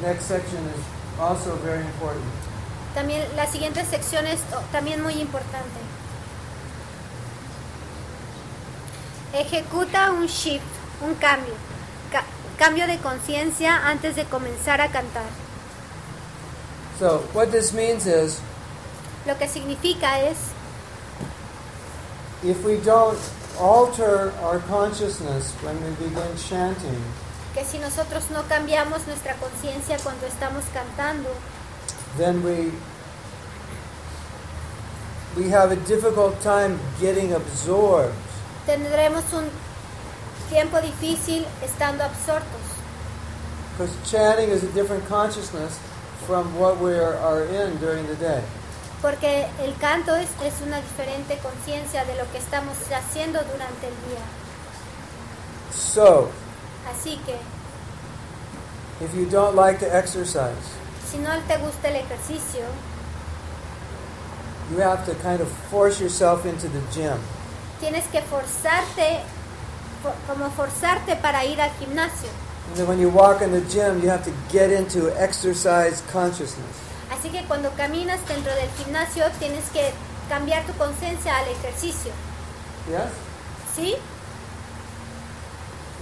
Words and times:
the 0.00 0.06
next 0.06 0.24
section 0.26 0.58
is 0.74 0.80
also 1.20 1.56
very 1.56 1.80
important. 1.84 2.24
También 2.94 3.22
la 3.36 3.46
siguiente 3.46 3.84
sección 3.84 4.26
es 4.26 4.40
también 4.72 5.02
muy 5.02 5.14
importante. 5.20 5.80
Ejecuta 9.32 10.12
un 10.12 10.26
shift, 10.26 10.64
un 11.02 11.14
cambio, 11.16 11.54
ca- 12.12 12.24
cambio 12.56 12.86
de 12.86 12.98
conciencia 12.98 13.88
antes 13.88 14.14
de 14.14 14.24
comenzar 14.24 14.80
a 14.80 14.88
cantar. 14.88 15.26
So, 17.00 17.24
what 17.32 17.50
this 17.50 17.72
means 17.72 18.06
is 18.06 18.40
Lo 19.26 19.36
que 19.36 19.48
significa 19.48 20.20
es, 20.20 20.36
if 22.44 22.62
we 22.64 22.76
don't 22.76 23.18
alter 23.58 24.32
our 24.42 24.60
consciousness 24.68 25.52
when 25.64 25.74
we 25.82 25.90
begin 25.96 26.36
chanting, 26.36 27.02
que 27.54 27.64
si 27.64 27.78
nosotros 27.78 28.24
no 28.30 28.42
cambiamos 28.48 29.06
nuestra 29.06 29.34
conciencia 29.36 29.96
cuando 30.02 30.26
estamos 30.26 30.64
cantando, 30.72 31.28
then 32.18 32.42
we 32.44 32.72
we 35.36 35.50
have 35.50 35.72
a 35.72 35.76
difficult 35.86 36.40
time 36.42 36.78
getting 37.00 37.32
absorbed 37.32 38.14
tendremos 38.66 39.24
un 39.32 39.48
tiempo 40.50 40.80
difícil 40.80 41.46
estando 41.62 42.04
absortos. 42.04 42.60
because 43.76 43.94
chanting 44.08 44.50
is 44.50 44.62
a 44.62 44.72
different 44.72 45.04
consciousness 45.08 45.78
from 46.26 46.58
what 46.58 46.78
we 46.80 46.94
are, 46.94 47.16
are 47.16 47.44
in 47.44 47.76
during 47.78 48.06
the 48.06 48.14
day. 48.16 48.42
Porque 49.02 49.46
el 49.60 49.74
canto 49.78 50.14
es, 50.14 50.28
es 50.42 50.54
una 50.62 50.80
diferente 50.80 51.38
conciencia 51.38 52.04
de 52.04 52.14
lo 52.16 52.30
que 52.32 52.38
estamos 52.38 52.76
haciendo 52.90 53.40
durante 53.40 53.88
el 53.88 53.94
día. 54.08 54.24
So, 55.72 56.30
Así 56.90 57.18
que, 57.26 57.36
if 59.00 59.14
you 59.14 59.26
don't 59.26 59.54
like 59.56 59.78
to 59.80 59.86
exercise, 59.94 60.56
si 61.06 61.18
no 61.18 61.30
te 61.48 61.56
gusta 61.58 61.88
el 61.88 61.96
ejercicio, 61.96 62.64
you 64.70 64.78
have 64.78 65.04
to 65.06 65.14
kind 65.22 65.40
of 65.40 65.48
force 65.70 66.00
yourself 66.00 66.46
into 66.46 66.68
the 66.68 66.80
gym. 66.92 67.18
tienes 67.80 68.04
que 68.10 68.22
forzarte, 68.22 69.20
fo- 70.02 70.14
como 70.26 70.48
forzarte 70.50 71.16
para 71.16 71.44
ir 71.44 71.60
al 71.60 71.70
gimnasio. 71.78 72.30
And 72.68 72.76
then 72.76 72.86
when 72.88 72.98
you 72.98 73.10
walk 73.10 73.42
in 73.42 73.52
the 73.52 73.60
gym, 73.68 74.00
you 74.02 74.08
have 74.08 74.24
to 74.24 74.32
get 74.50 74.70
into 74.70 75.10
exercise 75.20 76.02
consciousness. 76.10 76.80
Así 77.10 77.30
que 77.30 77.42
cuando 77.46 77.70
caminas 77.76 78.20
dentro 78.26 78.52
del 78.54 78.70
gimnasio, 78.78 79.24
tienes 79.38 79.68
que 79.70 79.92
cambiar 80.30 80.64
tu 80.64 80.72
conciencia 80.78 81.36
al 81.36 81.48
ejercicio. 81.48 82.10
Yes? 82.88 83.10
¿Sí? 83.76 83.94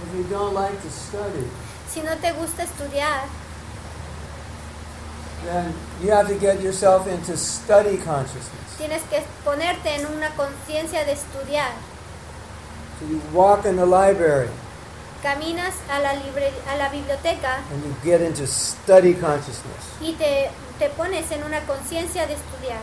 If 0.03 0.15
you 0.15 0.23
don't 0.29 0.53
like 0.53 0.81
to 0.81 0.89
study, 0.89 1.47
Si 1.93 2.01
no 2.01 2.15
te 2.17 2.31
gusta 2.31 2.63
estudiar, 2.63 3.23
then 5.45 5.73
you 6.01 6.11
have 6.11 6.27
to 6.27 6.35
get 6.35 6.61
yourself 6.61 7.07
into 7.07 7.35
study 7.37 7.97
consciousness. 7.97 8.77
tienes 8.77 9.01
que 9.09 9.21
ponerte 9.45 9.93
en 9.95 10.05
una 10.07 10.29
conciencia 10.35 11.05
de 11.05 11.11
estudiar. 11.13 11.71
So 12.99 13.05
you 13.05 13.21
walk 13.33 13.65
in 13.65 13.75
the 13.75 13.85
library 13.85 14.49
Caminas 15.21 15.73
a 15.89 15.99
la, 16.01 16.13
libre- 16.13 16.51
a 16.67 16.77
la 16.77 16.89
biblioteca 16.89 17.61
and 17.71 17.83
you 17.85 17.95
get 18.03 18.21
into 18.21 18.45
study 18.47 19.13
consciousness. 19.13 19.85
y 20.01 20.13
te, 20.17 20.49
te 20.79 20.89
pones 20.89 21.31
en 21.31 21.43
una 21.43 21.61
conciencia 21.65 22.25
de 22.27 22.33
estudiar. 22.33 22.81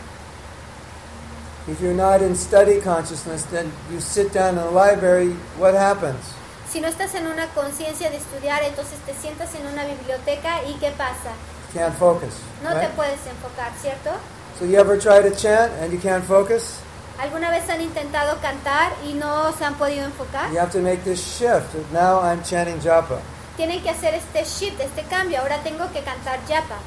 If 1.67 1.79
you're 1.81 1.93
not 1.93 2.21
in 2.23 2.35
study 2.35 2.79
consciousness, 2.81 3.43
then 3.51 3.71
you 3.91 3.99
sit 3.99 4.33
down 4.33 4.57
in 4.57 4.63
the 4.63 4.71
library, 4.71 5.33
what 5.59 5.75
happens? 5.75 6.23
Si 6.71 6.79
no 6.79 6.87
estás 6.87 7.13
en 7.15 7.27
una 7.27 7.47
conciencia 7.47 8.09
de 8.09 8.17
estudiar, 8.17 8.63
entonces 8.63 8.97
te 9.05 9.13
sientas 9.13 9.53
en 9.55 9.67
una 9.67 9.83
biblioteca 9.85 10.63
y 10.63 10.73
¿qué 10.75 10.91
pasa? 10.91 11.31
Can't 11.73 11.97
focus. 11.97 12.33
No 12.63 12.69
te 12.73 12.79
Right? 12.87 12.91
puedes 12.95 13.19
enfocar, 13.27 13.71
¿cierto? 13.81 14.11
So 14.59 14.65
you 14.65 14.79
ever 14.79 14.97
try 14.97 15.21
to 15.21 15.35
chant 15.35 15.71
and 15.81 15.91
you 15.91 15.99
can't 15.99 16.23
focus? 16.25 16.75
¿Alguna 17.19 17.49
vez 17.51 17.69
han 17.69 17.81
intentado 17.81 18.37
cantar 18.41 18.93
y 19.05 19.13
no 19.13 19.51
se 19.57 19.65
han 19.65 19.75
podido 19.75 20.05
enfocar? 20.05 20.49
You 20.51 20.59
have 20.59 20.71
to 20.71 20.79
make 20.79 21.03
this 21.03 21.19
shift. 21.19 21.73
Now 21.91 22.21
I'm 22.21 22.41
chanting 22.43 22.79
japa. 22.81 23.19
Tienen 23.57 23.81
que 23.83 23.89
hacer 23.89 24.13
este 24.15 24.43
shift, 24.45 24.79
este 24.79 25.03
cambio. 25.03 25.39
Ahora 25.41 25.57
tengo 25.63 25.91
que 25.91 26.01
cantar 26.01 26.39
yapa. 26.47 26.77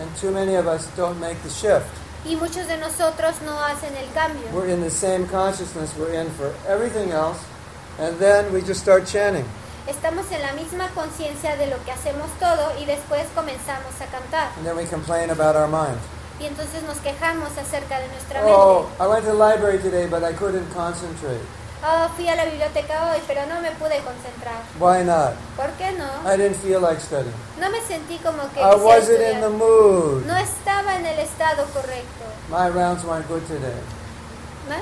And 0.00 0.08
too 0.20 0.30
many 0.30 0.56
of 0.56 0.66
us 0.66 0.86
don't 0.96 1.18
make 1.20 1.36
the 1.42 1.48
shift. 1.50 1.86
Y 2.24 2.36
muchos 2.36 2.66
de 2.68 2.76
nosotros 2.76 3.34
no 3.44 3.58
hacen 3.64 3.96
el 3.96 4.08
cambio. 4.12 4.48
We're 4.52 4.70
in 4.72 4.82
the 4.82 4.90
same 4.90 5.26
consciousness 5.26 5.90
we're 5.98 6.12
in 6.14 6.30
for 6.32 6.52
everything 6.68 7.10
else, 7.10 7.38
and 7.98 8.18
then 8.18 8.52
we 8.52 8.60
just 8.62 8.80
start 8.80 9.06
chanting. 9.06 9.44
Estamos 9.86 10.30
en 10.30 10.42
la 10.42 10.52
misma 10.52 10.88
conciencia 10.94 11.56
de 11.56 11.66
lo 11.66 11.76
que 11.84 11.90
hacemos 11.92 12.30
todo 12.38 12.72
y 12.80 12.84
después 12.84 13.26
comenzamos 13.34 13.92
a 14.00 14.06
cantar. 14.06 14.50
And 14.56 14.64
then 14.66 14.76
we 14.76 14.84
complain 14.86 15.30
about 15.30 15.56
our 15.56 15.66
mind. 15.68 15.98
Y 16.40 16.46
entonces 16.46 16.82
nos 16.84 16.98
quejamos 16.98 17.50
acerca 17.58 17.98
de 18.00 18.08
nuestra 18.08 18.40
Oh, 18.44 18.84
mente. 18.88 19.02
I 19.02 19.06
went 19.06 19.24
to 19.24 19.30
the 19.32 19.36
library 19.38 19.78
today, 19.78 20.06
but 20.06 20.22
I 20.24 20.32
couldn't 20.32 20.72
concentrate. 20.74 21.40
Oh, 21.84 22.08
fui 22.16 22.28
a 22.28 22.36
la 22.36 22.44
biblioteca 22.44 23.10
hoy, 23.10 23.18
pero 23.26 23.44
no 23.46 23.60
me 23.60 23.72
pude 23.72 23.98
concentrar. 24.04 24.62
Why 24.78 25.02
not? 25.04 25.34
¿Por 25.56 25.70
qué 25.78 25.90
no? 25.98 26.06
I 26.24 26.36
didn't 26.36 26.56
feel 26.62 26.80
like 26.80 27.00
studying. 27.00 27.34
No 27.58 27.68
me 27.70 27.80
sentí 27.80 28.18
como 28.22 28.48
que 28.54 28.60
I 28.60 28.74
wasn't 28.76 29.18
in 29.20 29.40
the 29.40 29.48
estudiar. 29.48 29.50
mood. 29.50 30.26
No 30.26 30.36
estaba 30.36 30.94
en 30.94 31.06
el 31.06 31.18
estado 31.18 31.64
correcto. 31.74 32.24
My 32.50 32.68
rounds 32.68 33.04
weren't 33.04 33.26
good 33.28 33.42
today. 33.48 33.74
¿no? 34.68 34.76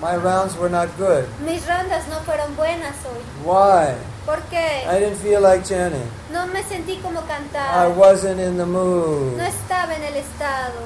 My 0.00 0.14
rounds 0.16 0.56
were 0.58 0.68
not 0.68 0.88
good. 0.98 1.26
Mis 1.40 1.66
rondas 1.66 2.06
no 2.08 2.16
fueron 2.20 2.54
buenas 2.54 2.94
hoy. 3.04 3.22
Why? 3.44 3.94
¿Por 4.26 4.42
qué? 4.50 4.84
I 4.86 5.00
didn't 5.00 5.16
feel 5.16 5.40
like 5.40 5.64
chanting. 5.64 6.06
No 6.32 6.46
me 6.48 6.62
sentí 6.62 7.00
como 7.00 7.22
cantar. 7.22 7.74
I 7.74 7.88
wasn't 7.88 8.40
in 8.40 8.58
the 8.58 8.66
mood. 8.66 9.36
No 9.38 9.44
estaba 9.44 9.94
en 9.94 10.02
el 10.02 10.16
estado. 10.16 10.80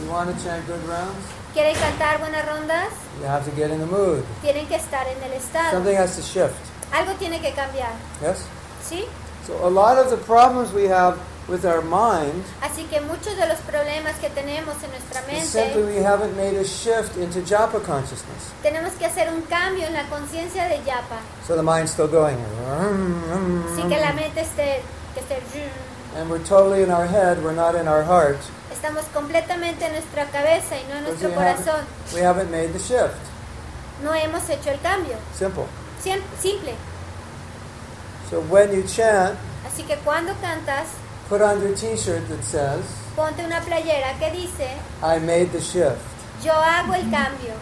You 0.00 0.10
want 0.10 0.30
to 0.30 0.44
chant 0.44 0.66
good 0.68 0.86
rounds? 0.86 1.26
¿Quieren 1.52 1.74
cantar 1.74 2.18
buenas 2.20 2.46
rondas? 2.46 2.90
You 3.20 3.26
have 3.26 3.44
to 3.44 3.50
get 3.56 3.70
in 3.70 3.80
the 3.80 3.86
mood. 3.86 4.22
Tienen 4.42 4.68
que 4.68 4.76
estar 4.76 5.08
en 5.08 5.20
el 5.22 5.32
estado. 5.32 5.72
Something 5.72 5.96
has 5.96 6.14
to 6.14 6.22
shift. 6.22 6.54
Algo 6.92 7.14
tiene 7.18 7.40
que 7.40 7.52
cambiar. 7.52 7.90
Yes? 8.20 8.44
¿Sí? 8.88 9.04
So 9.46 9.66
a 9.66 9.70
lot 9.70 9.98
of 9.98 10.10
the 10.10 10.16
problems 10.16 10.72
we 10.72 10.84
have 10.84 11.18
with 11.48 11.64
our 11.64 11.82
mind 11.82 12.44
Así 12.62 12.84
que 12.84 13.00
muchos 13.00 13.36
de 13.36 13.46
los 13.46 13.58
problemas 13.60 14.14
que 14.20 14.28
tenemos 14.30 14.76
en 14.82 14.90
nuestra 14.90 15.20
is 15.32 15.48
simply 15.48 15.82
mente, 15.82 15.98
we 15.98 16.04
haven't 16.04 16.36
made 16.36 16.56
a 16.56 16.64
shift 16.64 17.16
into 17.16 17.40
japa 17.42 17.80
consciousness. 17.80 18.52
tenemos 18.62 18.92
que 18.94 19.06
hacer 19.06 19.28
un 19.32 19.42
cambio 19.42 19.86
en 19.86 19.94
la 19.94 20.04
conciencia 20.08 20.68
de 20.68 20.82
yapa. 20.84 21.18
So 21.46 21.56
the 21.56 21.62
mind's 21.62 21.90
still 21.92 22.08
going. 22.08 22.36
Así 23.72 23.82
que 23.88 24.00
la 24.00 24.12
mente 24.12 24.40
esté, 24.42 24.82
que 25.14 25.20
esté 25.20 25.38
And 26.16 26.30
we're 26.30 26.42
totally 26.44 26.82
in 26.82 26.90
our 26.90 27.06
head, 27.06 27.42
we're 27.42 27.54
not 27.54 27.74
in 27.74 27.86
our 27.86 28.02
heart. 28.02 28.38
Estamos 28.72 29.04
completamente 29.12 29.84
en 29.86 29.92
nuestra 29.92 30.26
cabeza 30.26 30.76
y 30.76 30.84
no 30.88 30.96
en 30.96 31.04
nuestro 31.04 31.28
we 31.30 31.34
corazón. 31.34 31.84
haven't, 31.84 32.14
we 32.14 32.20
haven't 32.20 32.50
made 32.50 32.72
the 32.72 32.78
shift. 32.78 33.16
No 34.02 34.14
hemos 34.14 34.48
hecho 34.48 34.70
el 34.70 34.80
cambio. 34.80 35.16
Simple. 35.34 35.64
Simple. 36.02 36.74
So 38.30 38.40
when 38.42 38.72
you 38.72 38.82
chant, 38.84 39.36
Así 39.66 39.82
que 39.84 39.96
cuando 39.96 40.32
cantas, 40.40 40.88
put 41.28 41.42
on 41.42 41.60
your 41.60 41.74
t-shirt 41.76 42.26
that 42.28 42.42
says, 42.42 42.84
ponte 43.14 43.40
una 43.40 43.60
playera 43.60 44.18
que 44.18 44.30
dice, 44.32 44.68
I 45.02 45.18
made 45.18 45.52
the 45.52 45.60
shift. 45.60 46.00
yo 46.42 46.52
hago 46.52 46.94
el 46.94 47.10
cambio. 47.10 47.54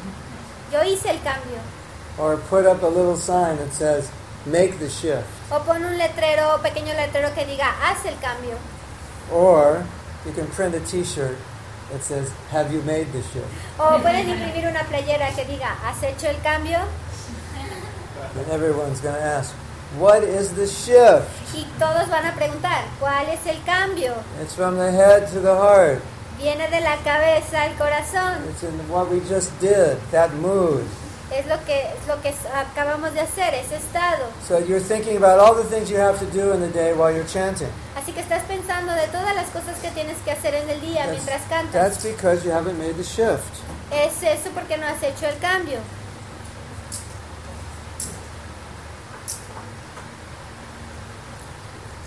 Yo 0.73 0.83
hice 0.83 1.07
el 1.11 1.19
cambio. 1.23 1.61
Or 2.19 2.37
put 2.37 2.67
up 2.67 2.83
a 2.83 2.87
little 2.87 3.17
sign 3.17 3.57
that 3.59 3.73
says, 3.73 4.11
make 4.47 4.79
the 4.79 4.89
shift. 4.89 5.27
O 5.51 5.61
pon 5.61 5.83
un 5.85 5.99
letrero, 5.99 6.61
pequeño 6.63 6.95
letrero 6.95 7.35
que 7.35 7.45
diga, 7.45 7.71
haz 7.81 8.05
el 8.07 8.17
cambio. 8.21 8.59
Or 9.33 9.85
you 10.25 10.33
can 10.33 10.47
print 10.49 10.75
a 10.75 10.81
t-shirt 10.81 11.37
that 11.93 12.03
says, 12.03 12.33
have 12.51 12.73
you 12.73 12.83
made 12.83 13.13
the 13.13 13.23
shift? 13.23 13.47
O 13.79 13.99
puedes 14.01 14.27
imprimir 14.27 14.69
una 14.69 14.85
playera 14.85 15.35
que 15.35 15.45
diga, 15.45 15.77
¿has 15.85 16.03
hecho 16.03 16.29
el 16.29 16.41
cambio? 16.43 16.79
And 18.37 18.51
everyone's 18.51 19.01
going 19.01 19.15
to 19.15 19.21
ask, 19.23 19.55
what 19.99 20.23
is 20.23 20.53
the 20.55 20.67
shift? 20.67 21.27
Y 21.55 21.65
todos 21.79 22.09
van 22.09 22.27
a 22.27 22.35
preguntar, 22.35 22.85
¿cuál 23.01 23.29
es 23.29 23.47
el 23.47 23.63
cambio? 23.65 24.15
It's 24.43 24.55
from 24.55 24.77
the 24.77 24.91
head 24.93 25.29
to 25.33 25.41
the 25.41 25.55
heart. 25.55 26.01
Viene 26.39 26.69
de 26.69 26.81
la 26.81 26.97
cabeza 26.99 27.63
al 27.63 27.75
corazón. 27.77 28.45
It's 28.51 28.63
in 28.63 28.79
what 28.91 29.11
we 29.11 29.21
just 29.21 29.51
did, 29.61 29.97
that 30.11 30.33
mood. 30.35 30.85
Es 31.33 31.45
lo 31.47 31.57
que, 31.65 31.81
es 31.83 32.07
lo 32.07 32.21
que 32.23 32.33
acabamos 32.55 33.13
de 33.15 33.21
hacer, 33.21 33.53
ese 33.55 33.77
estado. 33.77 34.27
So 34.47 34.59
you're 34.59 34.79
thinking 34.81 35.17
about 35.17 35.41
all 35.41 35.55
the 35.55 35.65
things 35.69 35.91
you 35.91 35.97
have 35.99 36.19
to 36.21 36.27
do 36.27 36.53
in 36.53 36.61
the 36.61 36.69
day 36.69 36.93
while 36.93 37.11
you're 37.11 37.27
chanting. 37.27 37.69
Así 37.97 38.13
que 38.13 38.21
estás 38.21 38.43
pensando 38.45 38.93
de 38.93 39.09
todas 39.09 39.35
las 39.35 39.49
cosas 39.51 39.77
que 39.83 39.91
tienes 39.91 40.17
que 40.25 40.31
hacer 40.31 40.55
en 40.55 40.69
el 40.71 40.81
día 40.81 41.07
mientras 41.09 41.41
That's, 41.41 41.49
cantas. 41.49 41.73
that's 41.73 42.05
because 42.05 42.45
you 42.45 42.53
haven't 42.53 42.79
made 42.79 42.95
the 42.97 43.03
shift. 43.03 43.43
Es 43.91 44.23
eso 44.23 44.51
porque 44.55 44.77
no 44.79 44.87
has 44.87 45.03
hecho 45.03 45.27
el 45.27 45.39
cambio. 45.39 45.79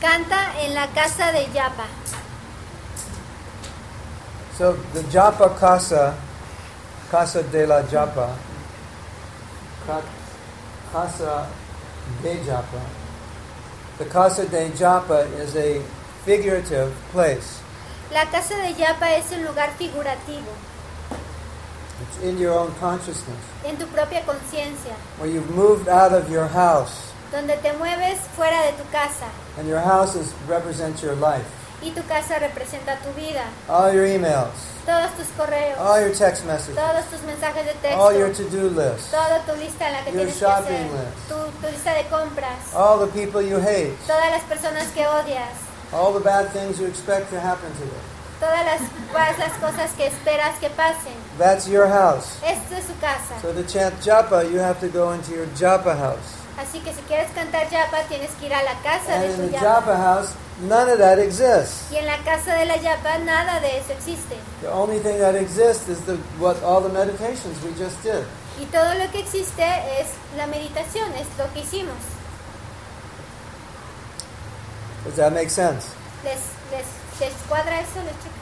Canta 0.02 0.60
en 0.62 0.74
la 0.74 0.88
casa 0.88 1.32
de 1.32 1.46
Yapa. 1.54 1.86
So 4.58 4.74
the 4.94 5.02
japa 5.04 5.58
casa, 5.58 6.16
casa 7.10 7.44
de 7.44 7.66
la 7.66 7.82
japa, 7.84 8.30
ca- 9.88 10.02
casa 10.92 11.48
de 12.22 12.36
japa. 12.46 12.82
The 13.98 14.06
casa 14.06 14.46
de 14.46 14.70
japa 14.72 15.26
is 15.42 15.56
a 15.56 15.82
figurative 16.26 16.94
place. 17.12 17.62
La 18.12 18.26
casa 18.26 18.56
de 18.56 18.74
Yapa 18.74 19.12
es 19.18 19.32
un 19.32 19.46
lugar 19.46 19.70
figurativo, 19.78 20.52
It's 22.02 22.24
in 22.24 22.38
your 22.38 22.54
own 22.58 22.74
consciousness, 22.80 23.38
en 23.66 23.78
tu 23.78 23.86
propia 23.88 24.22
conciencia, 24.26 24.96
where 25.20 25.30
you've 25.30 25.50
moved 25.52 25.88
out 25.90 26.12
of 26.14 26.30
your 26.30 26.48
house, 26.48 27.09
donde 27.32 27.56
te 27.58 27.74
mueves 27.74 28.18
fuera 28.36 28.62
de 28.64 28.74
tu 28.74 28.84
casa 28.92 29.28
and 29.58 29.68
your 29.68 29.80
house 29.80 30.16
is, 30.16 30.34
represents 30.48 31.02
your 31.02 31.16
life. 31.16 31.46
y 31.82 31.92
tu 31.92 32.02
casa 32.08 32.40
representa 32.40 32.98
tu 33.04 33.12
vida, 33.14 33.44
All 33.70 33.94
your 33.94 34.06
emails, 34.06 34.52
todos 34.86 35.12
tus 35.16 35.28
correos, 35.38 35.78
all 35.80 36.00
your 36.02 36.12
text 36.14 36.44
messages, 36.46 36.76
todos 36.76 37.06
tus 37.06 37.22
mensajes 37.22 37.66
de 37.82 37.94
all 37.94 38.12
your 38.14 38.28
texto, 38.30 38.44
to-do 38.50 38.70
list, 38.70 39.12
toda 39.12 39.40
tu 39.46 39.54
lista 39.56 39.88
en 39.88 39.94
la 39.94 40.04
que 40.04 40.12
Your 40.12 40.26
tienes 40.26 40.38
que 40.40 40.46
hacer, 40.46 40.64
shopping 40.64 40.92
list. 40.92 41.30
tu, 41.30 41.36
tu 41.62 41.72
lista 41.72 41.94
de 41.94 42.04
compras, 42.10 42.74
all 42.76 43.00
the 43.00 43.08
people 43.14 43.42
you 43.42 43.60
hate, 43.60 43.96
todas 44.08 44.30
las 44.32 44.44
personas 44.44 44.88
que 44.94 45.06
odias, 45.08 45.56
all 45.94 46.12
the 46.14 46.20
bad 46.20 46.50
things 46.52 46.80
you 46.80 46.86
expect 46.88 47.30
to 47.32 47.40
happen 47.40 47.72
to 47.74 47.86
them. 47.86 48.06
todas 48.42 48.66
las, 48.66 48.82
todas 49.12 49.38
las 49.38 49.52
cosas 49.60 49.92
que 49.96 50.08
esperas 50.08 50.58
que 50.60 50.70
pasen. 50.72 51.14
That's 51.38 51.68
your 51.68 51.88
house. 51.88 52.40
Esto 52.44 52.76
es 52.76 52.86
su 52.86 52.94
casa. 53.00 53.40
So 53.42 53.54
to 53.54 53.64
chant 53.64 53.96
japa, 54.02 54.44
you 54.52 54.60
have 54.60 54.80
to 54.82 54.88
go 54.90 55.12
into 55.14 55.32
your 55.34 55.46
japa 55.56 55.96
house. 55.98 56.39
Así 56.60 56.80
que 56.82 56.94
si 56.94 57.02
quieres 57.08 57.32
cantar 57.32 57.70
yapa, 57.70 58.00
tienes 58.10 58.32
que 58.32 58.48
ir 58.48 58.54
a 58.54 58.62
la 58.64 58.74
casa 58.82 59.14
And 59.16 59.24
de 59.24 59.30
in 59.30 59.36
tu 59.38 59.42
the 59.48 59.52
yapa. 59.58 59.82
japa 59.86 59.96
house, 59.98 60.30
none 60.62 60.90
of 60.92 61.00
that 61.00 61.18
exists. 61.20 61.90
Y 61.92 61.96
en 61.98 62.06
la 62.06 62.18
casa 62.24 62.54
de 62.54 62.66
la 62.66 62.76
yapa 62.78 63.18
nada 63.20 63.60
de 63.62 63.78
eso 63.78 63.94
existe. 63.94 64.36
The 64.62 64.70
only 64.72 65.00
thing 65.00 65.20
that 65.20 65.36
exists 65.36 65.88
is 65.88 66.00
the 66.06 66.18
what 66.38 66.62
all 66.64 66.82
the 66.82 66.90
meditations 66.90 67.56
we 67.64 67.72
just 67.82 68.02
did. 68.04 68.26
Y 68.60 68.66
todo 68.66 68.94
lo 68.96 69.10
que 69.12 69.20
existe 69.20 69.64
es 70.02 70.08
la 70.36 70.48
meditación, 70.48 71.14
es 71.16 71.28
lo 71.38 71.52
que 71.54 71.62
hicimos. 71.62 71.96
Does 75.06 75.16
that 75.16 75.32
make 75.32 75.50
sense? 75.50 75.88
¿Les, 76.26 76.40
les, 76.72 76.86
les 77.22 77.34
cuadra 77.48 77.80
eso? 77.80 78.04
¿Les 78.04 78.16
checa? 78.20 78.39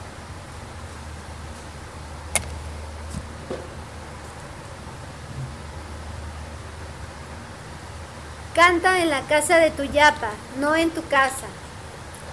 Canta 8.58 9.02
en 9.02 9.12
la 9.12 9.22
casa 9.22 9.58
de 9.58 9.70
tu 9.70 9.84
yapa, 9.84 10.32
no 10.60 10.76
en 10.76 10.90
tu 10.90 11.08
casa. 11.08 11.46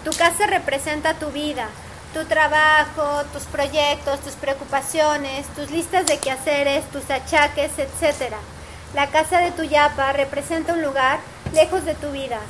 Tu 0.05 0.11
casa 0.13 0.47
representa 0.47 1.13
tu 1.13 1.27
vida, 1.27 1.69
tu 2.15 2.25
trabajo, 2.25 3.25
tus 3.35 3.43
proyectos, 3.43 4.21
tus 4.21 4.33
preocupaciones, 4.33 5.47
tus 5.49 5.71
listas 5.71 6.07
de 6.07 6.17
quehaceres, 6.17 6.91
tus 6.91 7.11
achaques, 7.11 7.73
etc. 7.79 8.33
La 8.95 9.09
casa 9.09 9.41
de 9.41 9.51
tu 9.51 9.65
yapa 9.65 10.15
representa 10.15 10.73
un 10.73 10.81
lugar 10.81 11.19
lejos 11.53 11.85
de 11.85 11.95
tu 11.95 12.11
vida, 12.11 12.41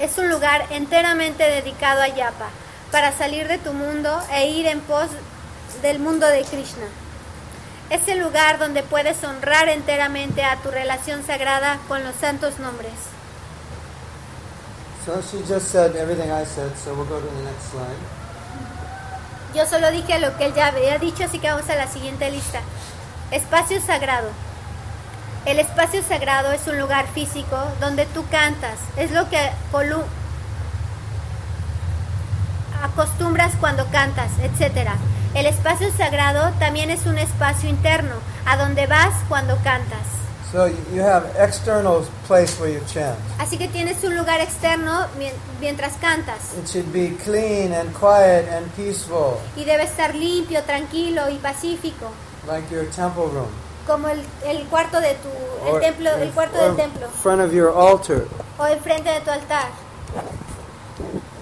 es 0.00 0.18
un 0.18 0.28
lugar 0.28 0.66
enteramente 0.70 1.44
dedicado 1.44 2.02
a 2.02 2.08
Yapa, 2.08 2.48
para 2.90 3.16
salir 3.16 3.46
de 3.46 3.58
tu 3.58 3.72
mundo 3.72 4.20
e 4.32 4.50
ir 4.50 4.66
en 4.66 4.80
pos 4.80 5.06
del 5.80 6.00
mundo 6.00 6.26
de 6.26 6.42
Krishna. 6.42 6.88
Es 7.90 8.06
el 8.08 8.18
lugar 8.18 8.58
donde 8.58 8.82
puedes 8.82 9.22
honrar 9.24 9.68
enteramente 9.68 10.44
a 10.44 10.56
tu 10.56 10.70
relación 10.70 11.24
sagrada 11.24 11.78
con 11.88 12.04
los 12.04 12.14
santos 12.16 12.58
nombres. 12.58 12.92
So 15.06 15.22
she 15.22 15.38
just 15.48 15.68
said 15.70 15.96
everything 15.96 16.30
I 16.30 16.44
said, 16.44 16.76
so 16.76 16.92
we'll 16.94 17.06
go 17.06 17.18
to 17.18 17.26
the 17.26 17.42
next 17.44 17.70
slide. 17.70 17.96
Yo 19.54 19.64
solo 19.64 19.90
dije 19.90 20.18
lo 20.18 20.36
que 20.36 20.46
él 20.46 20.54
ya 20.54 20.66
había 20.66 20.98
dicho, 20.98 21.24
así 21.24 21.38
que 21.38 21.50
vamos 21.50 21.68
a 21.70 21.76
la 21.76 21.86
siguiente 21.86 22.30
lista. 22.30 22.60
Espacio 23.30 23.80
sagrado. 23.80 24.28
El 25.46 25.58
espacio 25.58 26.02
sagrado 26.02 26.52
es 26.52 26.66
un 26.66 26.78
lugar 26.78 27.06
físico 27.14 27.56
donde 27.80 28.04
tú 28.04 28.26
cantas. 28.30 28.78
Es 28.98 29.10
lo 29.12 29.30
que 29.30 29.38
acostumbras 32.82 33.54
cuando 33.58 33.86
cantas, 33.86 34.30
etc. 34.42 34.90
El 35.34 35.46
espacio 35.46 35.90
sagrado 35.96 36.52
también 36.58 36.90
es 36.90 37.06
un 37.06 37.18
espacio 37.18 37.68
interno, 37.68 38.14
a 38.46 38.56
donde 38.56 38.86
vas 38.86 39.12
cuando 39.28 39.56
cantas. 39.62 40.00
So 40.50 40.66
you 40.94 41.02
have 41.02 41.26
external 41.38 42.02
place 42.26 42.58
where 42.58 42.72
you 42.72 42.80
chant. 42.86 43.18
Así 43.38 43.58
que 43.58 43.68
tienes 43.68 44.02
un 44.02 44.16
lugar 44.16 44.40
externo 44.40 45.06
mien- 45.18 45.34
mientras 45.60 45.92
cantas. 46.00 46.54
It 46.58 46.66
should 46.66 46.90
be 46.90 47.14
clean 47.22 47.74
and 47.74 47.92
quiet 47.92 48.48
and 48.50 48.66
peaceful, 48.74 49.36
Y 49.56 49.64
debe 49.64 49.82
estar 49.84 50.14
limpio, 50.14 50.62
tranquilo 50.64 51.28
y 51.28 51.36
pacífico, 51.36 52.06
like 52.46 52.66
your 52.74 52.86
temple 52.86 53.24
room. 53.30 53.48
como 53.86 54.08
el, 54.08 54.24
el 54.46 54.64
cuarto 54.68 55.00
de 55.00 55.14
tu 55.16 55.28
el 55.68 55.74
Or 55.74 55.80
templo, 55.82 56.10
el 56.14 56.30
cuarto 56.30 56.56
del 56.58 56.76
templo 56.76 57.08
front 57.22 57.42
of 57.42 57.52
your 57.52 57.68
altar. 57.76 58.24
o 58.58 58.66
enfrente 58.66 59.10
de 59.10 59.20
tu 59.20 59.30
altar. 59.30 59.68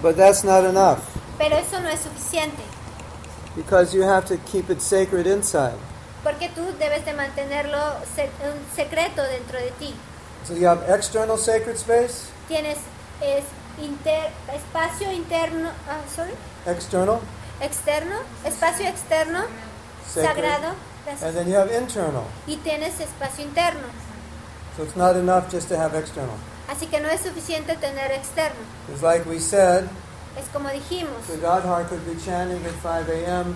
But 0.01 0.17
that's 0.17 0.43
not 0.43 0.65
enough 0.65 0.99
Pero 1.37 1.55
eso 1.55 1.79
no 1.79 1.87
es 1.89 1.99
suficiente, 2.01 2.61
because 3.57 3.93
you 3.93 4.03
have 4.03 4.25
to 4.27 4.37
keep 4.49 4.69
it 4.69 4.81
sacred 4.81 5.27
inside. 5.27 5.77
porque 6.23 6.49
tú 6.55 6.63
debes 6.79 7.03
de 7.05 7.13
mantenerlo 7.13 7.77
un 8.43 8.57
secreto 8.75 9.23
dentro 9.23 9.59
de 9.59 9.71
ti. 9.79 9.93
So 10.45 10.53
you 10.53 10.67
have 10.67 10.83
external 10.89 11.37
sacred 11.37 11.75
space, 11.77 12.29
Tienes 12.47 12.77
es, 13.21 13.43
inter- 13.81 14.31
espacio 14.53 15.11
interno, 15.11 15.69
ah, 15.89 16.01
sorry, 16.13 16.33
external, 16.65 17.19
externo, 17.61 18.15
espacio 18.45 18.87
externo, 18.87 19.45
sacred, 20.05 20.35
sagrado, 20.35 20.75
and 21.21 21.35
then 21.35 21.47
you 21.49 21.55
have 21.55 21.71
internal. 21.71 22.25
y 22.47 22.57
tienes 22.57 22.99
espacio 22.99 23.43
interno. 23.45 23.87
So 24.77 24.83
it's 24.83 24.95
not 24.95 25.15
enough 25.15 25.49
just 25.51 25.69
to 25.69 25.77
have 25.77 25.95
external. 25.95 26.35
Así 26.69 26.87
que 26.87 26.99
no 26.99 27.07
es 27.09 27.21
suficiente 27.21 27.75
tener 27.77 28.11
externo. 28.11 28.59
It's 28.91 29.01
like 29.01 29.25
we 29.25 29.39
said, 29.39 29.87
Es 30.37 30.45
como 30.53 30.69
dijimos, 30.69 31.25
the 31.27 31.37
Gadhar 31.37 31.85
could 31.89 32.05
be 32.05 32.15
chanting 32.23 32.63
at 32.65 32.73
5 32.83 33.09
a.m., 33.09 33.55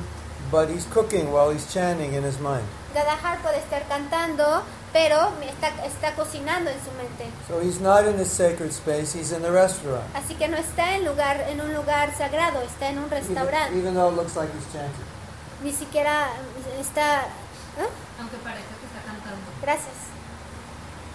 but 0.51 0.69
he's 0.69 0.85
cooking 0.91 1.31
while 1.31 1.51
he's 1.51 1.71
chanting 1.71 2.13
in 2.13 2.23
his 2.23 2.39
mind. 2.39 2.63
Gadahar 2.93 3.39
puede 3.41 3.59
estar 3.59 3.87
cantando, 3.87 4.63
pero 4.91 5.31
está, 5.47 5.69
está 5.85 6.13
cocinando 6.15 6.69
en 6.69 6.77
su 6.83 6.91
mente. 6.97 7.31
So 7.47 7.59
he's 7.61 7.79
not 7.79 8.05
in 8.05 8.17
his 8.19 8.29
sacred 8.29 8.71
space, 8.73 9.13
he's 9.13 9.31
in 9.31 9.41
the 9.41 9.51
restaurant. 9.51 10.03
Así 10.15 10.35
que 10.35 10.47
no 10.49 10.57
está 10.57 10.95
en, 10.95 11.05
lugar, 11.05 11.39
en 11.47 11.61
un 11.61 11.73
lugar 11.73 12.13
sagrado, 12.17 12.61
está 12.61 12.89
en 12.89 12.97
un 12.97 13.05
Even, 13.05 13.19
restaurante. 13.23 13.77
even 13.77 13.93
though 13.93 14.09
it 14.09 14.15
looks 14.17 14.35
like 14.35 14.51
he's 14.53 14.65
chanting. 14.73 15.05
Ni 15.63 15.71
siquiera 15.71 16.29
está... 16.79 17.21
¿eh? 17.79 17.87
Aunque 18.19 18.37
parezca 18.37 18.73
que 18.81 18.87
está 18.87 19.01
cantando. 19.05 19.45
Gracias. 19.61 19.95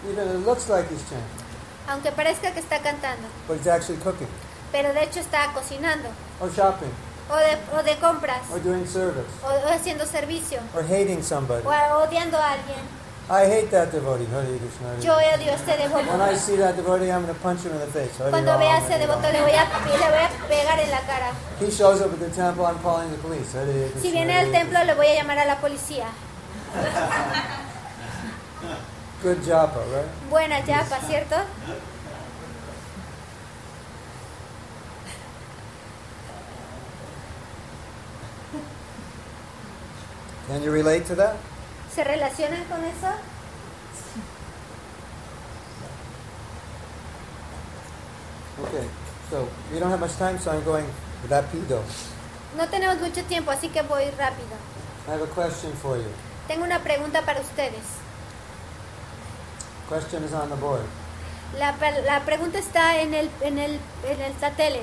Even 0.09 0.29
it 0.29 0.47
looks 0.47 0.69
like 0.71 0.89
he's 0.89 1.03
chanting, 1.11 1.45
Aunque 1.89 2.13
parezca 2.13 2.53
que 2.53 2.61
está 2.61 2.79
cantando, 2.81 3.27
but 3.49 3.59
he's 3.59 3.67
actually 3.67 3.99
cooking, 4.01 4.29
pero 4.77 4.93
de 4.93 5.05
hecho 5.05 5.21
está 5.21 5.51
cocinando, 5.55 6.07
or 6.39 6.53
shopping, 6.55 6.93
o 7.31 7.37
de, 7.37 7.57
o 7.79 7.83
de 7.83 7.97
compras, 7.97 8.43
or 8.53 8.61
doing 8.61 8.87
service, 8.87 9.25
o, 9.43 9.47
o 9.49 9.73
haciendo 9.73 10.05
servicio, 10.05 10.61
or 10.75 10.85
hating 10.85 11.23
somebody. 11.23 11.65
o 11.67 12.03
odiando 12.05 12.37
a 12.37 12.53
alguien. 12.53 12.85
I 13.29 13.45
hate 13.47 13.71
that 13.71 13.91
devotee. 13.91 14.27
Hare 14.27 14.59
Krishna. 14.59 14.87
Hare 14.89 15.03
Yo 15.03 15.15
Krishna. 15.17 15.35
odio 15.35 15.51
a 15.51 15.55
este 15.57 15.77
devoto. 15.83 16.13
When 16.13 16.21
I 16.21 16.37
see 16.37 16.57
that 16.59 16.77
devotee, 16.77 17.11
I'm 17.11 17.23
going 17.25 17.35
to 17.35 17.41
punch 17.41 17.63
him 17.65 17.73
in 17.73 17.81
the 17.81 17.87
face. 17.87 18.17
Hare 18.19 18.31
Cuando 18.31 18.57
vea 18.59 18.75
a 18.77 18.79
ese 18.79 18.99
devoto 18.99 19.33
le 19.33 19.41
voy, 19.41 19.51
a, 19.51 19.65
le 19.65 20.11
voy 20.11 20.23
a 20.23 20.31
pegar 20.47 20.79
en 20.79 20.91
la 20.93 21.01
cara. 21.01 21.33
He 21.59 21.71
shows 21.71 22.03
up 22.03 22.13
at 22.13 22.21
the 22.21 22.29
temple, 22.31 22.67
I'm 22.67 22.79
calling 22.81 23.11
the 23.11 23.19
police. 23.19 23.53
Hare 23.55 23.73
Krishna, 23.91 24.01
Si 24.01 24.13
viene 24.13 24.37
al 24.39 24.53
templo 24.53 24.85
le 24.85 24.95
voy 24.95 25.07
a 25.09 25.15
llamar 25.15 25.39
a 25.39 25.47
la 25.47 25.57
policía. 25.57 26.07
Good 29.23 29.43
japa, 29.43 29.81
right? 29.91 30.31
Buena 30.31 30.61
yapa, 30.61 31.01
¿cierto? 31.01 31.37
Can 40.49 40.63
you 40.63 40.71
relate 40.71 41.07
to 41.07 41.15
that? 41.17 41.37
¿Se 41.95 42.05
relacionan 42.05 42.65
con 42.65 42.85
eso? 42.85 43.09
Okay, 48.63 48.87
so 49.31 49.49
we 49.73 49.79
don't 49.81 49.91
have 49.91 50.01
much 50.01 50.17
time, 50.17 50.39
so 50.39 50.51
I'm 50.51 50.65
going 50.65 50.87
rapido. 51.29 51.83
No 52.57 52.67
tenemos 52.69 53.01
mucho 53.01 53.23
tiempo, 53.25 53.51
así 53.51 53.69
que 53.69 53.83
voy 53.83 54.11
rápido. 54.17 54.57
I 55.09 55.13
have 55.13 55.23
a 55.23 55.27
question 55.27 55.73
for 55.83 55.97
you. 55.97 56.09
Tengo 56.49 56.65
una 56.65 56.79
pregunta 56.81 57.23
para 57.23 57.41
ustedes. 57.41 57.85
Question 59.89 60.25
is 60.25 60.33
on 60.33 60.49
the 60.49 60.57
board. 60.57 60.87
La, 61.59 61.75
la 62.05 62.21
pregunta 62.21 62.59
está 62.59 62.99
en 63.01 63.15
el, 63.15 63.31
en, 63.41 63.59
el, 63.59 63.79
en 64.05 64.21
el 64.21 64.33
tatele. 64.35 64.83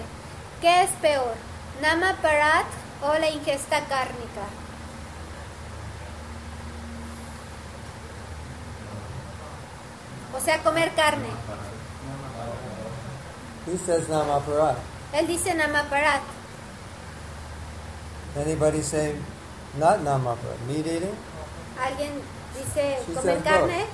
¿Qué 0.62 0.84
es 0.84 0.90
peor? 1.02 1.36
¿Nama 1.82 2.16
parat 2.22 2.66
o 3.02 3.18
la 3.20 3.30
ingesta 3.30 3.82
cárnica? 3.82 4.46
O 10.36 10.40
sea, 10.40 10.58
comer 10.64 10.92
carne. 10.96 11.30
He 13.66 13.78
says 13.86 14.08
namaparat. 14.10 14.78
Él 15.14 15.28
dice 15.28 15.54
nama 15.54 15.84
parat. 15.90 16.22
Anybody 18.36 18.82
say 18.82 19.16
not 19.78 20.02
namaparat? 20.02 20.60
Meat 20.68 20.86
eating? 20.88 21.16
Alguien 21.80 22.12
dice 22.58 22.98
She 23.06 23.14
comer 23.14 23.40
carne. 23.44 23.86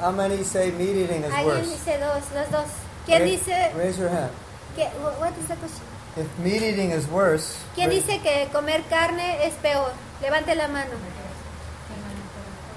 How 0.00 0.12
many 0.12 0.44
say 0.44 0.70
meat 0.70 0.96
eating 0.96 1.24
is 1.24 1.32
Alguien 1.34 1.46
worse? 1.66 1.70
dice 1.70 1.98
dos, 1.98 2.22
los 2.34 2.50
dos. 2.50 2.70
¿Quién 3.06 3.22
Ra- 3.22 3.26
dice? 3.26 3.72
Raise 3.76 3.98
your 3.98 4.08
hand. 4.10 4.30
¿Qué- 4.76 4.90
wh- 5.02 5.18
what 5.20 5.32
is 5.36 5.48
the 5.48 5.56
question? 5.56 5.84
If 6.16 6.26
meat 6.38 6.62
eating 6.62 6.92
is 6.92 7.06
worse, 7.08 7.56
¿Quién 7.74 7.90
dice 7.90 8.20
que 8.22 8.48
comer 8.52 8.82
carne 8.88 9.44
es 9.46 9.54
peor? 9.54 9.92
Levante 10.22 10.54
la 10.54 10.68
mano. 10.68 10.94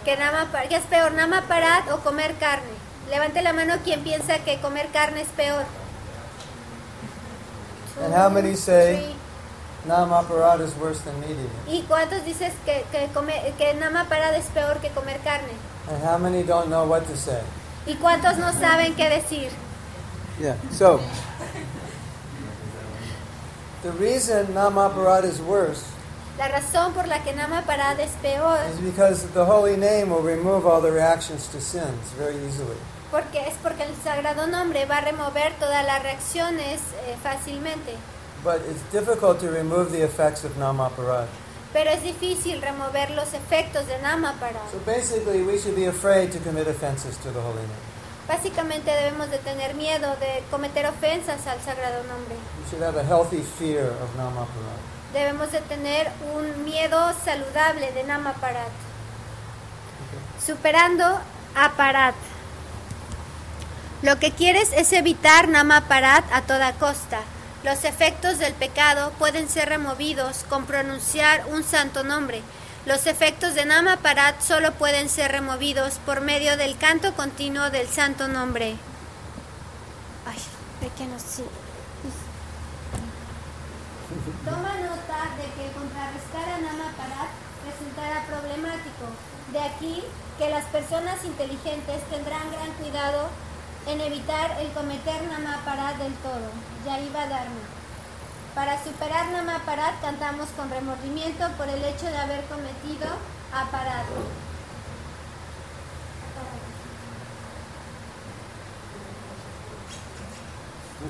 Que, 0.03 0.17
nama, 0.17 0.49
pa- 0.51 0.63
¿Qué 0.67 0.75
es 0.77 0.83
peor, 0.85 1.11
nama 1.13 1.43
parat 1.47 1.89
o 1.91 1.99
comer 2.01 2.33
carne? 2.39 2.80
Levante 3.11 3.41
la 3.43 3.51
mano 3.53 3.75
quien 3.83 4.01
piensa 4.03 4.39
que 4.39 4.59
comer 4.61 4.87
carne 4.91 5.21
es 5.21 5.27
peor. 5.35 5.65
And 8.03 8.13
how 8.15 8.29
many 8.29 8.55
say- 8.55 8.95
Three. 8.95 9.15
nam 9.85 10.11
aparat 10.13 10.61
is 10.61 10.73
worse 10.79 11.01
than 11.01 11.19
meat 11.19 11.31
eating. 11.31 11.49
¿Y 11.67 11.83
cuántos 11.87 12.23
dices 12.25 12.53
que, 12.65 12.85
que, 12.91 13.09
come- 13.13 13.53
que 13.57 13.73
nama 13.73 14.05
parat 14.07 14.33
es 14.35 14.45
peor 14.53 14.77
que 14.79 14.89
comer 14.91 15.19
carne? 15.23 15.53
And 15.89 16.01
how 16.03 16.17
many 16.17 16.43
don't 16.43 16.67
know 16.69 16.85
what 16.85 17.05
to 17.07 17.17
say? 17.17 17.41
¿Y 17.85 17.95
cuántos 17.95 18.37
no 18.37 18.51
saben 18.53 18.95
qué 18.95 19.09
decir? 19.09 19.49
Yeah. 20.39 20.55
So 20.71 20.99
the 23.83 23.91
reason 23.93 24.53
nam 24.53 24.75
aparat 24.77 25.23
is 25.25 25.39
worse 25.41 25.83
La 26.37 26.47
razón 26.47 26.93
por 26.93 27.07
la 27.07 27.19
que 27.23 27.33
nama 27.33 27.61
parat 27.67 27.99
es 27.99 28.11
peor 28.21 28.57
is 28.71 28.79
because 28.79 29.25
the 29.33 29.43
holy 29.45 29.75
name 29.75 30.09
will 30.09 30.21
remove 30.23 30.65
all 30.65 30.79
the 30.81 30.91
reactions 30.91 31.47
to 31.49 31.59
sins 31.59 32.09
very 32.17 32.35
easily. 32.47 32.77
Porque 33.11 33.47
es 33.47 33.53
porque 33.61 33.83
el 33.83 33.95
sagrado 34.03 34.47
nombre 34.47 34.85
va 34.85 34.97
a 34.97 35.01
remover 35.01 35.53
todas 35.59 35.85
las 35.85 36.01
reacciones 36.01 36.79
eh, 37.05 37.15
fácilmente. 37.21 37.95
But 38.43 38.61
it's 38.67 38.81
difficult 38.91 39.39
to 39.41 39.51
remove 39.51 39.91
the 39.91 40.03
effects 40.03 40.43
of 40.43 40.57
nam 40.57 40.79
aparat. 40.79 41.27
Pero 41.73 41.89
es 41.91 42.01
difícil 42.03 42.61
remover 42.61 43.11
los 43.11 43.33
efectos 43.33 43.85
de 43.87 43.97
nama 43.99 44.33
parat. 44.39 44.71
So 44.71 44.79
basically, 44.85 45.41
we 45.43 45.57
should 45.57 45.75
be 45.75 45.85
afraid 45.85 46.31
to 46.31 46.39
commit 46.39 46.67
offenses 46.67 47.17
to 47.17 47.31
the 47.31 47.39
holy 47.39 47.61
name. 47.61 47.91
Básicamente 48.27 48.91
debemos 48.91 49.29
de 49.29 49.37
tener 49.39 49.75
miedo 49.75 50.15
de 50.17 50.43
cometer 50.49 50.87
ofensas 50.87 51.45
al 51.47 51.59
sagrado 51.61 52.03
nombre. 52.03 52.35
We 52.63 52.69
should 52.69 52.83
have 52.83 52.97
a 52.97 53.03
healthy 53.03 53.41
fear 53.41 53.85
of 53.85 54.15
nam 54.17 54.37
aparat. 54.37 54.79
Debemos 55.13 55.51
de 55.51 55.61
tener 55.61 56.09
un 56.33 56.65
miedo 56.65 57.13
saludable 57.23 57.91
de 57.91 58.03
nama 58.03 58.33
parat. 58.33 58.71
Superando 60.45 61.05
a 61.55 61.69
parat. 61.77 62.15
Lo 64.01 64.17
que 64.17 64.31
quieres 64.31 64.71
es 64.75 64.93
evitar 64.93 65.47
nama 65.47 65.87
parat 65.87 66.25
a 66.33 66.41
toda 66.41 66.73
costa. 66.73 67.19
Los 67.63 67.83
efectos 67.83 68.39
del 68.39 68.53
pecado 68.53 69.11
pueden 69.19 69.47
ser 69.47 69.69
removidos 69.69 70.43
con 70.49 70.65
pronunciar 70.65 71.45
un 71.51 71.63
santo 71.63 72.03
nombre. 72.03 72.41
Los 72.87 73.05
efectos 73.05 73.53
de 73.53 73.65
nama 73.65 73.97
parat 73.97 74.41
solo 74.41 74.71
pueden 74.73 75.07
ser 75.07 75.31
removidos 75.31 75.99
por 76.03 76.21
medio 76.21 76.57
del 76.57 76.79
canto 76.79 77.13
continuo 77.13 77.69
del 77.69 77.87
santo 77.87 78.27
nombre. 78.27 78.75
Ay, 80.25 80.39
pequeño 80.79 81.19
sí. 81.19 81.43
Toma 84.43 84.73
nota 84.81 85.29
de 85.37 85.45
que 85.55 85.71
contrarrestar 85.77 86.49
a 86.49 86.57
Nama 86.57 86.91
Parat 86.97 87.29
resultará 87.63 88.25
problemático. 88.25 89.05
De 89.53 89.59
aquí 89.59 90.03
que 90.37 90.49
las 90.49 90.65
personas 90.65 91.23
inteligentes 91.23 92.03
tendrán 92.09 92.51
gran 92.51 92.73
cuidado 92.73 93.29
en 93.87 94.01
evitar 94.01 94.51
el 94.59 94.71
cometer 94.71 95.21
Nama 95.29 95.61
Parat 95.65 95.97
del 95.97 96.13
todo. 96.15 96.49
Ya 96.85 96.99
iba 96.99 97.21
a 97.23 97.27
darme. 97.27 97.61
Para 98.55 98.83
superar 98.83 99.27
Nama 99.31 99.61
Parat 99.65 100.01
cantamos 100.01 100.49
con 100.57 100.69
remordimiento 100.69 101.47
por 101.57 101.67
el 101.69 101.83
hecho 101.83 102.05
de 102.07 102.17
haber 102.17 102.43
cometido 102.45 103.07
Aparat. 103.53 104.05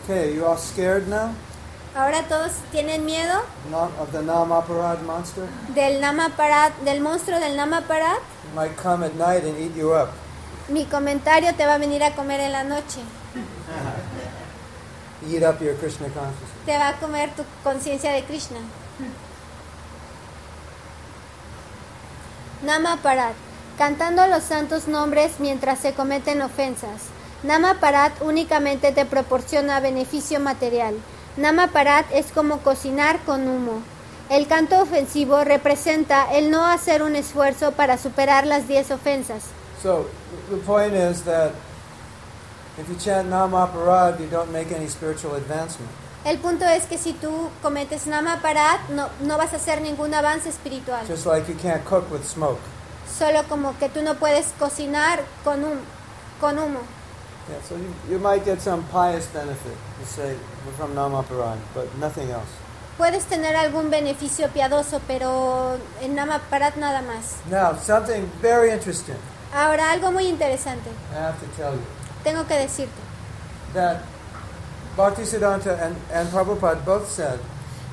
Okay, 0.03 0.33
you 0.33 0.45
all 0.45 0.57
scared 0.57 1.07
now 1.07 1.35
Ahora 1.93 2.23
todos 2.29 2.53
tienen 2.71 3.05
miedo 3.05 3.43
Nam- 3.69 3.91
of 3.99 4.11
the 4.13 4.21
nam 4.21 4.49
aparat 4.51 5.03
monster? 5.03 5.45
del 5.75 5.99
Nama 5.99 6.29
Parat, 6.37 6.71
del 6.85 7.01
monstruo 7.01 7.37
del 7.37 7.57
Nama 7.57 7.81
Parat. 7.81 8.19
It 8.45 8.55
might 8.55 8.77
come 8.77 9.03
at 9.03 9.15
night 9.15 9.43
and 9.43 9.57
eat 9.59 9.75
you 9.75 9.91
up. 9.91 10.13
Mi 10.71 10.85
comentario 10.85 11.53
te 11.55 11.65
va 11.65 11.73
a 11.73 11.77
venir 11.77 12.01
a 12.01 12.15
comer 12.15 12.39
en 12.39 12.53
la 12.53 12.63
noche. 12.63 13.01
Eat 15.29 15.43
up 15.43 15.59
your 15.61 15.75
Krishna 15.75 16.07
consciousness. 16.07 16.65
te 16.65 16.77
va 16.77 16.87
a 16.89 16.93
comer 16.93 17.29
tu 17.35 17.43
conciencia 17.63 18.11
de 18.13 18.23
Krishna. 18.23 18.57
Nama 22.63 22.97
Parat, 23.03 23.33
cantando 23.77 24.25
los 24.27 24.43
santos 24.43 24.87
nombres 24.87 25.33
mientras 25.39 25.79
se 25.79 25.93
cometen 25.93 26.41
ofensas. 26.41 27.01
Nama 27.43 27.75
Parat 27.79 28.13
únicamente 28.21 28.91
te 28.93 29.05
proporciona 29.05 29.79
beneficio 29.81 30.39
material. 30.39 30.95
Nama 31.35 31.67
Parat 31.67 32.05
es 32.13 32.27
como 32.31 32.59
cocinar 32.59 33.19
con 33.25 33.45
humo. 33.47 33.81
El 34.29 34.47
canto 34.47 34.79
ofensivo 34.81 35.43
representa 35.43 36.31
el 36.33 36.49
no 36.49 36.65
hacer 36.65 37.03
un 37.03 37.17
esfuerzo 37.17 37.73
para 37.73 37.97
superar 37.97 38.47
las 38.47 38.67
10 38.69 38.91
ofensas. 38.91 39.43
So 39.81 40.05
the 40.49 40.57
point 40.57 40.93
is 40.93 41.23
that 41.23 41.53
if 42.77 42.87
you 42.87 42.95
chant 42.95 43.29
nam 43.29 43.51
aparat, 43.51 44.19
you 44.19 44.27
don't 44.27 44.51
make 44.51 44.71
any 44.71 44.87
spiritual 44.87 45.35
advancement. 45.35 45.89
El 46.23 46.37
punto 46.37 46.65
es 46.65 46.85
que 46.85 46.99
si 46.99 47.13
tú 47.13 47.49
cometes 47.63 48.05
Nama 48.05 48.39
Parat, 48.43 48.89
no, 48.89 49.09
no 49.21 49.37
vas 49.37 49.53
a 49.53 49.55
hacer 49.55 49.81
ningún 49.81 50.13
avance 50.13 50.45
espiritual. 50.47 51.03
Just 51.07 51.25
like 51.25 51.47
you 51.49 51.55
can't 51.55 51.83
cook 51.83 52.11
with 52.11 52.23
smoke. 52.23 52.59
Solo 53.07 53.41
como 53.49 53.73
que 53.79 53.89
tú 53.89 54.03
no 54.03 54.13
puedes 54.13 54.53
cocinar 54.59 55.21
con, 55.43 55.63
hum- 55.63 55.81
con 56.39 56.57
humo. 56.59 56.81
Yeah, 57.49 57.59
so 57.67 57.75
you, 57.75 57.91
you 58.07 58.19
might 58.19 58.45
get 58.45 58.61
some 58.61 58.83
pious 58.91 59.25
benefit, 59.33 59.75
you 59.99 60.05
say, 60.05 60.37
from 60.77 60.93
nam 60.93 61.13
aparat, 61.13 61.57
but 61.73 61.87
nothing 61.97 62.29
else. 62.29 62.49
Puedes 62.99 63.25
tener 63.25 63.55
algún 63.55 63.89
beneficio 63.89 64.47
piadoso, 64.49 65.01
pero 65.07 65.79
en 66.01 66.13
Nama 66.13 66.39
Parat 66.51 66.75
nada 66.75 67.01
más. 67.01 67.37
Now, 67.49 67.73
something 67.75 68.29
very 68.41 68.69
interesting 68.69 69.17
Ahora, 69.53 69.91
algo 69.91 70.11
muy 70.11 70.27
interesante. 70.27 70.89
I 71.11 71.17
have 71.17 71.39
to 71.39 71.45
tell 71.57 71.73
you. 71.73 71.83
Tengo 72.23 72.45
que 72.47 72.55
decirte. 72.55 73.01
That 73.73 74.01
Bhaktisiddhanta 74.97 75.81
and, 75.81 75.95
and 76.13 76.29
Prabhupada 76.29 76.83
both 76.85 77.09
said 77.09 77.39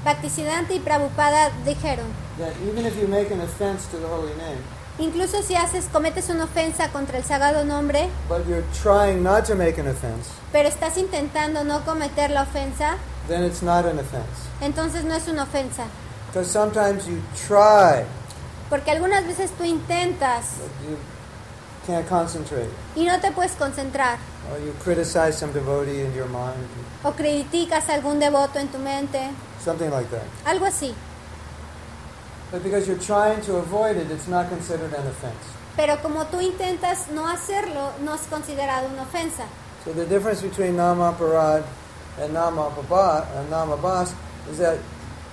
Bhaktisiddhanta 0.04 0.74
y 0.74 0.80
Prabhupada 0.80 1.50
dijeron, 1.64 2.06
that 2.38 2.52
even 2.66 2.84
if 2.86 2.96
you 3.00 3.06
make 3.08 3.30
an 3.30 3.40
offense 3.40 3.86
to 3.90 3.98
the 3.98 4.06
holy 4.06 4.34
name, 4.34 4.58
incluso 4.98 5.42
si 5.42 5.54
haces, 5.54 5.86
cometes 5.92 6.28
una 6.28 6.44
ofensa 6.44 6.90
contra 6.92 7.18
el 7.18 7.24
sagrado 7.24 7.64
nombre, 7.64 8.08
but 8.28 8.46
you're 8.48 8.64
trying 8.82 9.22
not 9.22 9.44
to 9.44 9.54
make 9.54 9.78
an 9.78 9.86
offense, 9.88 10.30
pero 10.52 10.68
estás 10.68 10.96
intentando 10.98 11.64
no 11.64 11.84
cometer 11.84 12.30
la 12.30 12.42
ofensa, 12.42 12.96
then 13.28 13.44
it's 13.44 13.62
not 13.62 13.84
an 13.86 13.98
offense. 13.98 14.48
entonces 14.60 15.04
no 15.04 15.14
es 15.14 15.28
una 15.28 15.44
ofensa. 15.44 15.84
Because 16.28 16.50
sometimes 16.50 17.06
you 17.06 17.20
try, 17.46 18.04
Porque 18.68 18.90
algunas 18.90 19.24
veces 19.26 19.50
tú 19.52 19.64
intentas 19.64 20.58
but 20.58 20.90
you 20.90 20.98
can't 21.88 22.06
concentrate, 22.06 22.68
y 22.94 23.04
no 23.04 23.18
te 23.18 23.30
puedes 23.32 23.56
concentrar. 23.56 24.18
or 24.52 24.58
you 24.60 24.72
criticize 24.80 25.36
some 25.38 25.52
devotee 25.52 26.02
in 26.02 26.14
your 26.14 26.28
mind, 26.28 26.68
O 27.02 27.12
criticas 27.12 27.88
algún 27.88 28.20
devoto 28.20 28.56
en 28.58 28.68
tu 28.68 28.78
mente, 28.78 29.30
something 29.58 29.90
like 29.90 30.08
that. 30.10 30.24
algo 30.44 30.66
así. 30.66 30.94
But 32.50 32.62
because 32.62 32.86
you're 32.86 32.98
trying 32.98 33.40
to 33.42 33.56
avoid 33.56 33.96
it, 33.96 34.10
it's 34.10 34.28
not 34.28 34.48
considered 34.48 34.92
an 34.94 35.06
offense. 35.06 35.44
Pero 35.76 35.96
como 36.02 36.24
tú 36.26 36.40
intentas 36.40 37.08
no 37.10 37.26
hacerlo, 37.26 37.92
no 38.02 38.14
es 38.14 38.22
considerado 38.26 38.88
una 38.92 39.02
ofensa. 39.02 39.44
So 39.84 39.92
the 39.92 40.04
difference 40.06 40.42
between 40.42 40.74
Namaparad 40.76 41.64
and 42.20 42.34
Namababa, 42.34 43.26
uh, 43.26 43.44
Namabas 43.50 44.14
is 44.50 44.58
that 44.58 44.78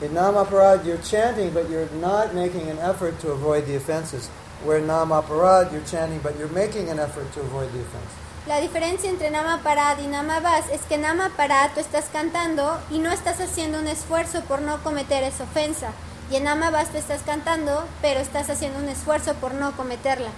in 0.02 0.12
Namaparad 0.12 0.86
you're 0.86 0.98
chanting, 1.02 1.52
but 1.52 1.70
you're 1.70 1.90
not 2.02 2.34
making 2.36 2.70
an 2.70 2.78
effort 2.80 3.20
to 3.22 3.32
avoid 3.32 3.66
the 3.66 3.76
offenses. 3.76 4.30
Where 4.64 4.80
you're 4.80 5.86
chanting, 5.86 6.20
but 6.20 6.38
you're 6.40 6.48
making 6.50 6.90
an 6.90 7.00
effort 7.00 7.32
to 7.34 7.42
avoid 7.42 7.72
the 7.74 7.82
offenses. 7.82 8.26
La 8.48 8.62
diferencia 8.62 9.10
entre 9.10 9.32
Nama 9.32 9.62
Parad 9.64 9.98
y 9.98 10.08
Nama 10.08 10.40
Bas 10.40 10.66
es 10.72 10.82
que 10.82 11.00
Nama 11.00 11.32
Parad 11.36 11.72
tú 11.74 11.80
estás 11.80 12.06
cantando 12.14 12.80
y 12.92 13.00
no 13.00 13.12
estás 13.12 13.40
haciendo 13.40 13.80
un 13.80 13.88
esfuerzo 13.88 14.42
por 14.42 14.62
no 14.62 14.84
cometer 14.84 15.24
esa 15.24 15.46
ofensa. 15.46 15.92
Y 16.30 16.36
en 16.36 16.44
Nama 16.44 16.70
Bas 16.70 16.90
tú 16.90 16.98
estás 16.98 17.24
cantando, 17.24 17.86
pero 18.04 18.20
estás 18.20 18.50
haciendo 18.52 18.78
un 18.78 18.88
esfuerzo 18.88 19.34
por 19.36 19.56
no 19.56 19.72
cometerla. 19.76 20.30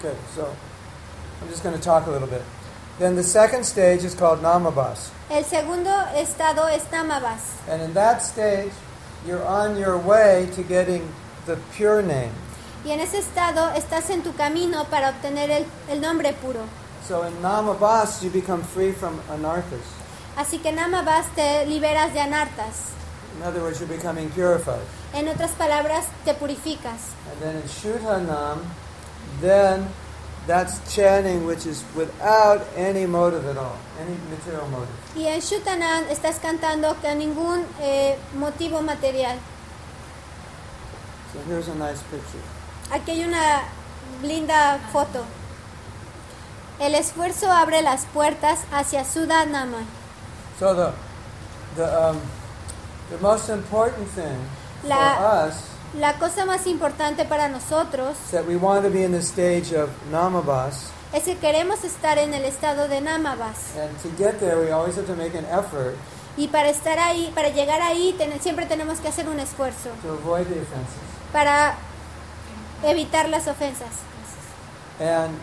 Okay, 0.00 0.16
so 0.34 0.48
I'm 1.40 1.48
just 1.48 1.62
going 1.62 1.76
to 1.76 1.82
talk 1.82 2.08
a 2.08 2.10
little 2.10 2.28
bit. 2.28 2.42
Then 2.98 3.14
the 3.14 3.22
second 3.22 3.64
stage 3.64 4.04
is 4.04 4.16
called 4.16 4.42
Namabas. 4.42 5.10
El 5.30 5.44
segundo 5.44 5.90
estado 6.16 6.66
es 6.66 6.90
Nama 6.90 7.20
Bas. 7.20 7.42
And 7.70 7.82
in 7.82 7.94
that 7.94 8.20
stage, 8.22 8.72
you're 9.26 9.44
on 9.44 9.76
your 9.78 9.98
way 9.98 10.48
to 10.54 10.62
getting 10.62 11.08
the 11.46 11.56
pure 11.76 12.02
name. 12.02 12.32
Y 12.84 12.92
en 12.92 13.00
ese 13.00 13.18
estado 13.18 13.70
estás 13.74 14.10
en 14.10 14.22
tu 14.22 14.32
camino 14.34 14.84
para 14.84 15.10
obtener 15.10 15.50
el, 15.50 15.66
el 15.88 16.00
nombre 16.00 16.32
puro. 16.32 16.60
So 17.06 17.22
in 17.24 17.32
Namabas, 17.42 18.22
you 18.22 18.30
become 18.30 18.62
free 18.62 18.92
from 18.92 19.20
anarthas. 19.30 19.84
Así 20.36 20.58
que 20.58 20.68
en 20.68 20.76
Nama 20.76 21.02
Bas 21.02 21.26
te 21.34 21.66
liberas 21.66 22.12
de 22.12 22.20
anartas. 22.20 22.92
In 23.36 23.42
other 23.42 23.60
words, 23.60 23.80
you're 23.80 23.88
becoming 23.88 24.30
purified. 24.30 24.82
En 25.14 25.28
otras 25.28 25.52
palabras, 25.52 26.06
te 26.24 26.34
purificas. 26.34 27.14
And 27.30 27.40
then 27.40 27.56
in 27.56 27.62
Shuddhanam, 27.62 28.60
then 29.40 29.88
that's 30.48 30.80
chanting 30.92 31.44
which 31.46 31.66
is 31.66 31.84
without 31.94 32.62
any 32.74 33.06
motive 33.06 33.46
at 33.46 33.58
all, 33.58 33.76
any 34.00 34.16
material 34.30 34.66
motive. 34.68 34.96
Y 35.14 35.26
en 35.26 35.40
Shutanam 35.40 36.04
estás 36.10 36.38
cantando 36.40 36.96
con 37.02 37.18
ningún 37.18 37.64
eh, 37.80 38.16
motivo 38.34 38.80
material. 38.82 39.38
So 41.32 41.38
here's 41.46 41.68
a 41.68 41.74
nice 41.74 42.02
picture. 42.10 42.40
Aquí 42.90 43.10
hay 43.10 43.24
una 43.24 43.62
linda 44.22 44.78
foto. 44.90 45.24
El 46.80 46.94
esfuerzo 46.94 47.52
abre 47.52 47.82
las 47.82 48.06
puertas 48.06 48.60
hacia 48.72 49.04
Sudanama. 49.04 49.84
So 50.58 50.74
the 50.74 50.92
the 51.76 51.84
um, 51.84 52.20
the 53.10 53.18
most 53.18 53.50
important 53.50 54.08
thing 54.08 54.38
La- 54.84 55.16
for 55.16 55.48
us 55.48 55.67
La 55.94 56.14
cosa 56.18 56.44
más 56.44 56.66
importante 56.66 57.24
para 57.24 57.48
nosotros 57.48 58.16
is 58.26 58.30
that 58.32 58.46
we 58.46 58.56
want 58.56 58.84
to 58.84 58.90
be 58.90 59.04
in 59.04 59.12
the 59.12 59.22
stage 59.22 59.72
of 59.74 59.88
namabas, 60.12 60.90
es 61.14 61.24
que 61.24 61.36
queremos 61.38 61.82
estar 61.82 62.18
en 62.18 62.34
el 62.34 62.44
estado 62.44 62.88
de 62.88 63.00
Namabas. 63.00 63.74
and 63.78 63.96
to 64.02 64.10
get 64.22 64.38
there, 64.38 64.58
we 64.60 64.70
always 64.70 64.96
have 64.96 65.06
to 65.06 65.16
make 65.16 65.34
an 65.34 65.46
effort 65.46 65.96
Y 66.36 66.46
para 66.48 66.68
estar 66.68 66.98
ahí, 67.00 67.32
para 67.34 67.48
llegar 67.48 67.80
ahí, 67.80 68.14
ten- 68.18 68.38
siempre 68.40 68.66
tenemos 68.66 69.00
que 69.00 69.08
hacer 69.08 69.28
un 69.28 69.40
esfuerzo 69.40 69.88
to 70.02 70.12
avoid 70.12 70.46
the 70.46 70.60
offenses. 70.60 71.00
para 71.32 71.74
evitar 72.84 73.28
las 73.28 73.48
ofensas. 73.48 73.88
And 75.00 75.36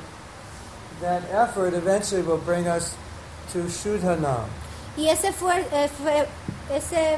that 1.01 1.23
effort 1.33 1.73
eventually 1.73 2.21
will 2.21 2.37
bring 2.37 2.67
us 2.67 2.93
to 3.51 3.67
Shuddhanam. 3.67 4.45
Y 4.95 5.09
ese, 5.09 5.33
fuer- 5.33 5.65
eh, 5.73 5.89
fue- 6.01 6.27
ese 6.73 7.17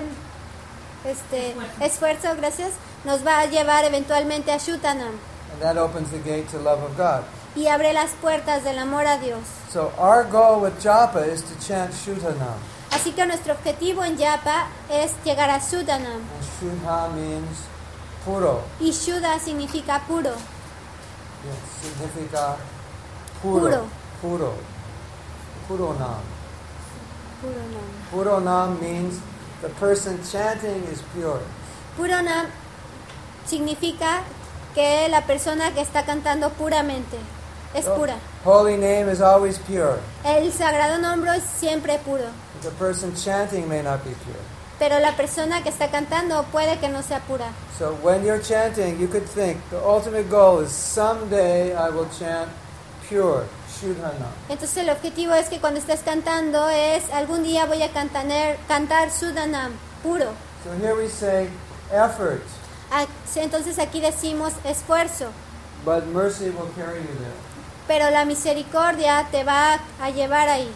este, 1.06 1.54
esfuerzo, 1.82 2.36
gracias, 2.38 2.72
nos 3.08 3.26
va 3.26 3.40
a 3.40 3.46
llevar 3.46 3.86
eventualmente 3.86 4.52
a 4.52 4.58
Shutanam 4.58 5.16
And 5.54 5.62
that 5.62 5.78
opens 5.78 6.12
the 6.12 6.20
gate 6.20 6.48
to 6.52 6.60
love 6.60 6.84
of 6.84 6.96
God. 6.98 7.24
y 7.56 7.68
abre 7.68 7.92
las 7.94 8.12
puertas 8.22 8.64
del 8.64 8.78
amor 8.78 9.08
a 9.08 9.18
Dios. 9.18 9.42
So 9.72 9.92
our 9.98 10.24
goal 10.26 10.62
with 10.62 10.80
japa 10.84 11.26
is 11.26 11.42
to 11.42 11.56
chant 11.66 11.92
Shuddhanam. 11.94 12.60
Así 12.92 13.14
que 13.14 13.26
nuestro 13.26 13.54
objetivo 13.54 14.04
en 14.04 14.16
Yapa 14.18 14.68
es 14.90 15.12
llegar 15.26 15.50
a 15.50 15.60
Shudanam. 15.60 16.22
And 16.22 16.44
Shuddha 16.60 17.10
means 17.16 17.58
puro. 18.24 18.62
Y 18.80 18.92
Shuddha 18.92 19.40
significa 19.40 20.02
puro. 20.08 20.34
Yes, 21.44 21.58
significa 21.82 22.56
puro. 23.42 23.60
Puro. 23.60 23.86
Puro. 24.22 24.54
Puro 25.68 25.94
nam. 25.94 26.22
Puro 27.42 27.62
nam. 27.74 27.90
Puro 28.12 28.40
nam 28.40 28.80
means 28.82 29.20
the 29.62 29.70
person 29.80 30.20
chanting 30.32 30.84
is 30.92 31.02
pure. 31.14 31.42
Puro 31.96 32.22
nam 32.22 32.48
significa 33.48 34.22
que 34.76 35.08
la 35.10 35.22
persona 35.26 35.72
que 35.74 35.82
está 35.82 36.04
cantando 36.04 36.50
puramente 36.52 37.18
es 37.74 37.86
So, 37.86 37.96
pura. 37.96 38.16
Holy 38.46 38.78
name 38.78 39.12
is 39.12 39.22
always 39.22 39.58
pure. 39.60 40.00
El 40.24 40.52
sagrado 40.52 41.00
nombre 41.00 41.36
es 41.36 41.44
siempre 41.44 41.98
puro. 42.00 42.26
The 42.62 42.72
person 42.72 43.14
chanting 43.16 43.68
may 43.68 43.82
not 43.82 44.04
be 44.04 44.12
pure. 44.26 44.40
Pero 44.80 45.00
la 45.00 45.14
persona 45.14 45.64
que 45.64 45.70
está 45.70 45.90
cantando 45.90 46.44
puede 46.52 46.78
que 46.78 46.88
no 46.90 47.02
sea 47.02 47.20
pura. 47.22 47.48
So 47.80 47.98
when 48.04 48.24
you're 48.24 48.42
chanting, 48.42 49.00
you 49.00 49.08
could 49.08 49.26
think 49.26 49.58
the 49.72 49.80
ultimate 49.84 50.30
goal 50.30 50.62
is 50.64 50.72
someday 50.72 51.76
I 51.76 51.90
will 51.90 52.08
chant 52.18 52.50
pure. 53.10 53.46
Entonces 54.50 54.78
el 54.78 54.90
objetivo 54.90 55.34
es 55.34 55.50
que 55.50 55.60
cuando 55.60 55.80
estés 55.80 56.02
cantando 56.02 56.68
es 56.70 57.10
algún 57.12 57.44
día 57.44 57.66
voy 57.66 57.84
a 57.84 57.90
cantar 57.92 59.12
Sudanam, 59.12 59.74
puro. 60.02 60.26
So 60.64 60.72
here 60.82 60.96
we 60.96 61.08
say 61.08 61.48
effort, 61.92 62.42
Entonces 63.36 63.80
aquí 63.80 64.00
decimos 64.02 64.54
esfuerzo, 64.64 65.28
but 65.86 66.06
mercy 66.08 66.46
will 66.46 66.70
carry 66.76 67.00
you 67.02 67.16
there. 67.20 67.34
pero 67.88 68.10
la 68.10 68.26
misericordia 68.26 69.28
te 69.32 69.44
va 69.44 69.80
a 70.02 70.10
llevar 70.10 70.50
ahí. 70.50 70.70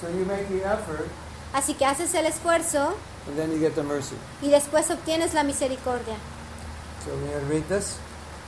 So 0.00 0.08
you 0.08 0.24
make 0.24 0.46
the 0.48 0.62
effort, 0.64 1.06
Así 1.52 1.74
que 1.74 1.84
haces 1.86 2.14
el 2.14 2.26
esfuerzo 2.26 2.94
and 3.26 3.36
then 3.36 3.50
you 3.52 3.58
get 3.58 3.74
the 3.74 3.82
mercy. 3.82 4.14
y 4.42 4.48
después 4.50 4.90
obtienes 4.90 5.34
la 5.34 5.42
misericordia. 5.42 6.14
So 7.04 7.10
read 7.48 7.62
this. 7.64 7.96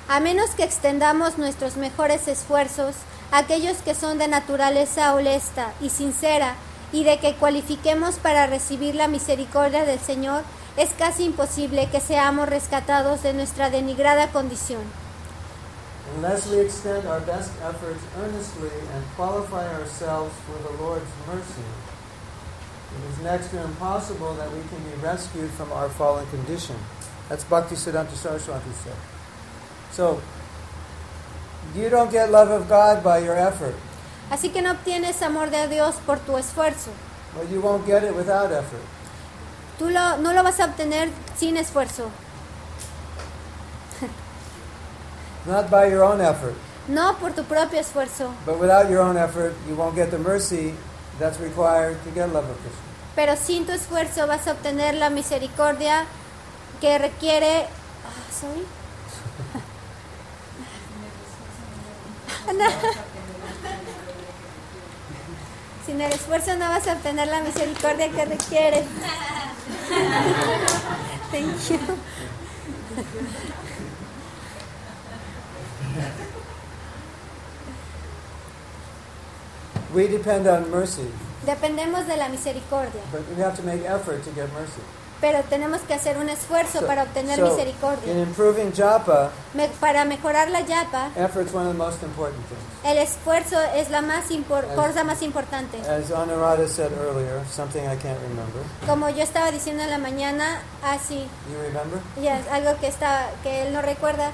A 0.09 0.21
menos 0.21 0.51
que 0.51 0.65
extendamos 0.65 1.37
nuestros 1.39 1.77
mejores 1.77 2.29
esfuerzos, 2.29 2.95
aquellos 3.33 3.79
que 3.79 3.95
son 3.95 4.19
de 4.19 4.29
naturaleza 4.29 5.15
honesta 5.15 5.73
y 5.81 5.91
sincera, 5.91 6.55
y 6.93 7.05
de 7.05 7.19
que 7.19 7.35
cualifiquemos 7.35 8.15
para 8.17 8.47
recibir 8.47 8.95
la 8.95 9.09
misericordia 9.09 9.85
del 9.85 10.01
Señor, 10.01 10.43
es 10.79 10.91
casi 10.97 11.25
imposible 11.25 11.89
que 11.91 12.01
seamos 12.01 12.49
rescatados 12.49 13.23
de 13.25 13.33
nuestra 13.33 13.69
denigrada 13.69 14.29
condición. 14.29 14.83
Unless 16.17 16.47
we 16.51 16.61
extend 16.61 17.07
our 17.07 17.21
best 17.21 17.51
efforts 17.63 18.01
earnestly 18.17 18.71
and 18.95 19.05
qualify 19.17 19.67
ourselves 19.75 20.33
for 20.47 20.57
the 20.63 20.83
Lord's 20.83 21.11
mercy, 21.27 21.67
it 22.95 23.13
is 23.13 23.25
next 23.25 23.51
to 23.51 23.63
impossible 23.63 24.35
that 24.35 24.51
we 24.53 24.63
can 24.71 24.79
be 24.89 24.95
rescued 25.03 25.51
from 25.51 25.73
our 25.73 25.89
fallen 25.91 26.25
condition. 26.31 26.77
That's 27.29 27.45
Bhakti 27.45 27.75
Siddhanta 27.75 28.15
Saraswati 28.15 28.71
said. 28.85 28.97
So, 29.91 30.23
you 31.75 31.91
don't 31.91 32.11
get 32.11 32.31
love 32.31 32.51
of 32.51 32.69
God 32.69 33.03
by 33.03 33.19
your 33.19 33.37
effort. 33.37 33.75
Así 34.31 34.51
que 34.51 34.63
no 34.63 34.71
obtienes 34.71 35.21
amor 35.23 35.51
de 35.51 35.67
Dios 35.67 35.97
por 36.07 36.19
tu 36.19 36.37
esfuerzo. 36.39 36.91
Well, 37.35 37.49
you 37.49 37.61
won't 37.61 37.85
get 37.85 38.05
it 38.05 38.15
without 38.15 38.53
effort. 38.53 38.98
Tú 39.79 39.89
lo- 39.91 40.17
no 40.19 40.33
lo 40.33 40.43
vas 40.43 40.59
a 40.61 40.65
obtener 40.67 41.09
sin 41.37 41.57
esfuerzo, 41.57 42.11
Not 45.47 45.71
by 45.71 45.89
your 45.91 46.03
own 46.03 46.21
effort. 46.21 46.55
no 46.89 47.17
por 47.19 47.33
tu 47.33 47.45
propio 47.45 47.79
esfuerzo, 47.81 48.31
But 48.45 48.59
without 48.61 48.91
your 48.91 49.01
own 49.01 49.17
effort, 49.17 49.55
you 49.69 49.77
won't 49.77 49.95
get 49.95 50.11
the 50.11 50.19
mercy 50.19 50.75
that's 51.19 51.39
required 51.41 51.97
to 52.05 52.11
get 52.11 52.29
love 52.33 52.45
of 52.51 52.57
Krishna. 52.61 52.83
pero 53.15 53.37
sin 53.37 53.65
tu 53.67 53.73
esfuerzo 53.73 54.27
vas 54.27 54.47
a 54.47 54.53
obtener 54.53 54.95
la 54.95 55.11
misericordia 55.11 56.05
que 56.81 56.99
requiere... 56.99 57.67
ah, 57.67 58.33
sorry. 58.33 58.65
Sin 65.87 66.01
el 66.01 66.13
esfuerzo 66.13 66.55
no 66.57 66.69
vas 66.69 66.87
a 66.87 66.93
obtener 66.93 67.29
la 67.29 67.41
misericordia 67.41 68.11
que 68.11 68.25
requiere. 68.25 68.85
Thank 71.31 71.71
you. 71.71 71.99
We 79.95 80.07
depend 80.09 80.47
on 80.47 80.71
mercy, 80.71 81.11
Dependemos 81.47 82.07
de 82.07 82.17
la 82.17 82.29
misericordia, 82.29 83.01
but 83.11 83.27
we 83.31 83.37
have 83.37 83.57
to 83.57 83.63
make 83.63 83.83
effort 83.85 84.23
to 84.25 84.31
get 84.33 84.53
mercy. 84.53 84.83
Pero 85.21 85.41
tenemos 85.45 85.81
que 85.83 85.95
hacer 85.95 86.17
un 86.19 86.29
esfuerzo 86.29 86.81
So- 86.81 86.87
para 86.87 87.03
obtener 87.05 87.37
so, 87.39 87.47
misericordia. 87.49 88.13
in 88.13 88.21
improving 88.21 88.73
japa, 88.73 89.31
Me- 89.55 89.69
para 89.81 90.05
mejorar 90.05 90.51
la 90.51 90.61
yapa, 90.61 91.11
effort's 91.17 91.53
one 91.55 91.67
of 91.67 91.73
the 91.73 91.79
most 91.79 92.03
important 92.03 92.41
things. 92.49 92.61
el 92.85 92.99
esfuerzo 92.99 93.57
es 93.75 93.91
la 93.91 94.01
más 94.03 94.25
cosa 94.75 95.05
más 95.05 95.23
importante. 95.23 95.79
As 95.81 96.11
Anuradha 96.11 96.67
said 96.69 96.91
earlier, 96.93 97.43
something 97.51 97.81
I 97.83 97.97
can't 97.97 98.19
remember. 98.23 98.63
Como 98.87 99.09
yo 99.11 99.23
estaba 99.23 99.51
diciendo 99.51 99.83
en 99.83 99.91
la 99.91 99.99
mañana, 99.99 100.61
así, 100.83 101.27
You 101.51 101.59
remember? 101.63 102.01
ya 102.23 102.39
es 102.39 102.47
algo 102.51 102.79
que 102.81 102.87
está 102.89 103.27
que 103.43 103.63
él 103.67 103.73
no 103.73 103.83
recuerda 103.83 104.31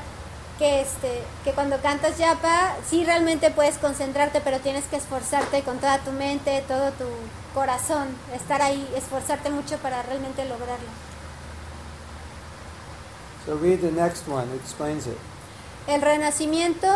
que 0.59 0.81
este 0.81 1.23
que 1.43 1.53
cuando 1.53 1.81
cantas 1.81 2.17
yapa 2.19 2.75
sí 2.88 3.05
realmente 3.05 3.51
puedes 3.51 3.79
concentrarte, 3.79 4.40
pero 4.40 4.61
tienes 4.61 4.85
que 4.85 4.97
esforzarte 4.97 5.62
con 5.62 5.79
toda 5.79 5.99
tu 5.99 6.12
mente, 6.12 6.62
todo 6.69 6.93
tu 6.93 7.07
corazón, 7.55 8.09
estar 8.35 8.62
ahí, 8.62 8.88
esforzarte 8.97 9.51
mucho 9.51 9.79
para 9.79 10.03
realmente 10.03 10.45
lograrlo. 10.45 10.88
So 13.47 13.57
read 13.57 13.81
the 13.81 13.90
next 13.90 14.29
one. 14.29 14.47
It 14.55 14.61
explains 14.61 15.07
it. 15.07 15.19
El 15.87 16.01
renacimiento 16.01 16.88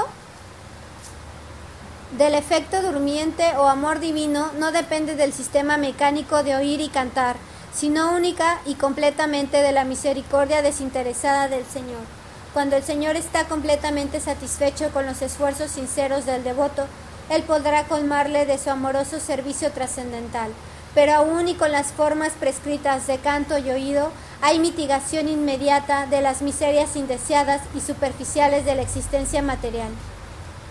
del 2.16 2.34
efecto 2.34 2.80
durmiente 2.80 3.44
o 3.58 3.66
amor 3.66 4.00
divino 4.00 4.50
no 4.58 4.72
depende 4.72 5.14
del 5.14 5.34
sistema 5.34 5.76
mecánico 5.76 6.42
de 6.42 6.56
oír 6.56 6.80
y 6.80 6.88
cantar, 6.88 7.36
sino 7.74 8.12
única 8.12 8.60
y 8.64 8.76
completamente 8.76 9.58
de 9.58 9.72
la 9.72 9.84
misericordia 9.84 10.62
desinteresada 10.62 11.48
del 11.48 11.66
Señor. 11.66 12.17
Cuando 12.54 12.76
el 12.76 12.82
Señor 12.82 13.16
está 13.16 13.44
completamente 13.44 14.20
satisfecho 14.20 14.90
con 14.90 15.06
los 15.06 15.22
esfuerzos 15.22 15.70
sinceros 15.70 16.24
del 16.26 16.42
devoto, 16.44 16.86
Él 17.30 17.42
podrá 17.42 17.84
colmarle 17.84 18.46
de 18.46 18.58
su 18.58 18.70
amoroso 18.70 19.20
servicio 19.20 19.70
trascendental. 19.72 20.50
Pero 20.94 21.12
aún 21.14 21.46
y 21.48 21.54
con 21.54 21.70
las 21.70 21.88
formas 21.92 22.32
prescritas 22.32 23.06
de 23.06 23.18
canto 23.18 23.58
y 23.58 23.70
oído, 23.70 24.10
hay 24.40 24.58
mitigación 24.58 25.28
inmediata 25.28 26.06
de 26.06 26.22
las 26.22 26.40
miserias 26.42 26.96
indeseadas 26.96 27.60
y 27.74 27.80
superficiales 27.80 28.64
de 28.64 28.74
la 28.74 28.82
existencia 28.82 29.42
material. 29.42 29.90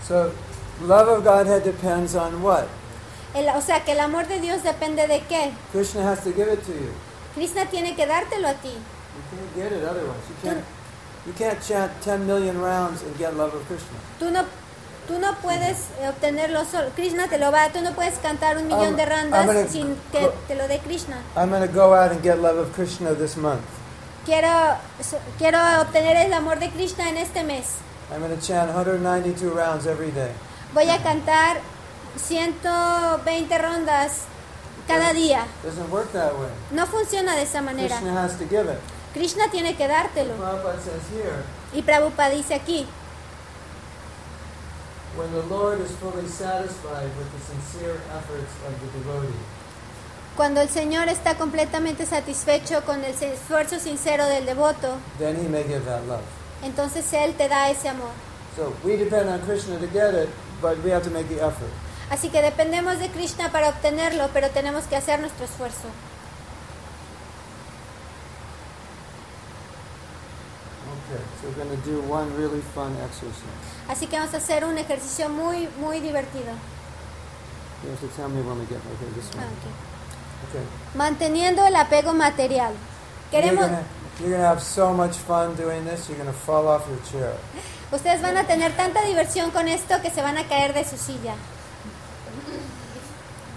So, 0.06 0.32
love 0.86 1.08
of 1.08 1.24
Godhead 1.24 1.62
depends 1.62 2.14
on 2.16 2.42
what? 2.42 2.64
El- 3.34 3.48
o 3.50 3.60
sea, 3.60 3.84
que 3.84 3.92
el 3.92 4.00
amor 4.00 4.26
de 4.26 4.40
Dios 4.40 4.62
depende 4.64 5.06
de 5.06 5.20
qué. 5.28 5.52
Krishna 5.72 6.10
has 6.10 6.24
to 6.24 6.32
give 6.32 6.52
it 6.52 6.60
to 6.64 6.72
you. 6.72 6.90
Krishna 7.34 7.66
tiene 7.66 7.94
que 7.94 8.06
dártelo 8.06 8.48
a 8.48 8.54
ti. 8.54 8.70
You 8.72 9.22
can't 9.30 9.54
get 9.70 9.78
it 9.78 9.84
otherwise. 9.84 10.24
You 10.28 10.50
can't. 10.50 10.64
You 11.28 11.34
can't 11.34 11.60
chant 11.62 11.92
10 12.02 12.26
million 12.26 12.58
rounds 12.58 13.02
and 13.02 13.16
get 13.18 13.36
love 13.36 13.52
of 13.54 13.66
Krishna. 13.68 13.98
Tú 14.18 14.30
no 14.32 14.44
Tú 15.08 15.18
no 15.18 15.34
puedes 15.36 15.86
eh, 16.00 16.08
obtenerlo 16.10 16.66
solo. 16.66 16.90
Krishna 16.94 17.28
te 17.28 17.38
lo 17.38 17.50
va. 17.50 17.70
Tú 17.70 17.80
no 17.80 17.92
puedes 17.94 18.18
cantar 18.18 18.58
un 18.58 18.66
millón 18.66 18.92
I'm- 18.92 18.96
de 18.96 19.06
randas 19.06 19.46
gonna 19.46 19.66
sin 19.66 19.96
que 20.12 20.30
te 20.46 20.54
lo 20.54 20.68
dé 20.68 20.80
Krishna. 20.80 21.16
I'm 21.34 21.48
going 21.48 21.66
to 21.66 21.72
go 21.72 21.94
out 21.94 22.12
and 22.12 22.22
get 22.22 22.38
love 22.38 22.58
of 22.58 22.74
Krishna 22.74 23.14
this 23.14 23.34
month. 23.38 23.64
Quiero, 24.26 24.76
quiero 25.38 25.58
obtener 25.80 26.14
el 26.26 26.34
amor 26.34 26.58
de 26.58 26.68
Krishna 26.68 27.08
en 27.08 27.16
este 27.16 27.42
mes. 27.42 27.76
I'm 28.12 28.20
going 28.20 28.38
to 28.38 28.46
chant 28.46 28.68
192 28.68 29.50
rounds 29.50 29.86
every 29.86 30.10
day. 30.10 30.32
Voy 30.74 30.90
a 30.90 31.02
cantar 31.02 31.56
120 32.16 33.58
rondas 33.58 34.24
cada 34.86 35.14
día. 35.14 35.46
Doesn't 35.64 35.90
work 35.90 36.12
that 36.12 36.34
way. 36.34 36.50
No 36.70 36.86
funciona 36.86 37.34
de 37.34 37.42
esa 37.42 37.62
manera. 37.62 37.96
Krishna 37.96 38.12
has 38.12 38.36
to 38.36 38.44
give 38.44 38.68
it. 38.70 38.78
Krishna 39.18 39.50
tiene 39.50 39.74
que 39.74 39.88
dártelo. 39.88 40.32
Y 41.72 41.82
Prabhupada 41.82 42.30
dice 42.30 42.54
aquí, 42.54 42.86
when 45.16 45.28
the 45.32 45.42
Lord 45.52 45.80
is 45.80 45.90
fully 45.96 46.28
satisfied 46.28 47.10
with 47.18 47.26
the 47.32 47.40
sincere 47.44 47.96
efforts 48.16 48.52
of 48.64 48.78
the 48.80 48.98
devotee, 48.98 49.34
cuando 50.36 50.60
el 50.60 50.68
Señor 50.68 51.08
está 51.08 51.34
completamente 51.34 52.06
satisfecho 52.06 52.84
con 52.84 53.04
el 53.04 53.12
esfuerzo 53.12 53.80
sincero 53.80 54.24
del 54.26 54.46
devoto, 54.46 54.98
then 55.18 55.34
he 55.34 55.48
may 55.48 55.64
give 55.64 55.84
that 55.84 56.06
love. 56.06 56.22
entonces 56.62 57.12
Él 57.12 57.34
te 57.34 57.48
da 57.48 57.70
ese 57.70 57.88
amor. 57.88 58.12
So 58.54 58.72
we 58.84 58.96
depend 58.96 59.28
on 59.28 59.40
Krishna 59.40 59.78
to 59.80 59.88
get 59.88 60.14
it, 60.14 60.28
but 60.62 60.78
we 60.84 60.92
have 60.92 61.02
to 61.02 61.10
make 61.10 61.28
the 61.28 61.44
effort. 61.44 61.72
Así 62.08 62.28
que 62.30 62.40
dependemos 62.40 63.00
de 63.00 63.08
Krishna 63.08 63.50
para 63.50 63.70
obtenerlo, 63.70 64.28
pero 64.32 64.48
tenemos 64.50 64.84
que 64.84 64.94
hacer 64.94 65.18
nuestro 65.18 65.44
esfuerzo. 65.44 65.88
So 71.40 71.48
we're 71.48 71.64
going 71.64 71.70
to 71.70 71.82
do 71.84 72.00
one 72.02 72.34
really 72.36 72.60
fun 72.74 72.94
exercise. 73.04 73.42
Así 73.88 74.06
que 74.06 74.18
vamos 74.18 74.34
a 74.34 74.38
hacer 74.38 74.64
un 74.64 74.76
ejercicio 74.78 75.28
muy, 75.28 75.68
muy 75.80 76.00
divertido. 76.00 76.52
You 77.82 77.90
have 77.90 78.00
to 78.00 78.08
tell 78.16 78.28
me 78.28 78.42
when 78.42 78.58
we 78.58 78.66
get 78.66 78.78
okay, 78.78 79.08
this 79.14 79.30
Ah, 79.34 79.38
one. 79.38 79.46
Okay. 80.50 80.64
Manteniendo 80.94 81.64
el 81.66 81.74
apego 81.76 82.12
material. 82.12 82.72
Queremos, 83.30 83.70
you're 84.20 84.30
gonna 84.32 84.46
have 84.48 84.62
so 84.62 84.92
much 84.92 85.14
fun 85.16 85.54
doing 85.56 85.84
this. 85.84 86.08
You're 86.08 86.18
gonna 86.18 86.32
fall 86.32 86.66
off 86.68 86.86
your 86.88 86.98
chair. 87.10 87.34
ustedes 87.92 88.20
van 88.20 88.36
a 88.36 88.44
tener 88.44 88.72
tanta 88.76 89.02
diversión 89.02 89.50
con 89.50 89.68
esto 89.68 90.00
que 90.02 90.10
se 90.10 90.22
van 90.22 90.36
a 90.38 90.46
caer 90.46 90.74
de 90.74 90.84
su 90.84 90.96
silla. 90.96 91.34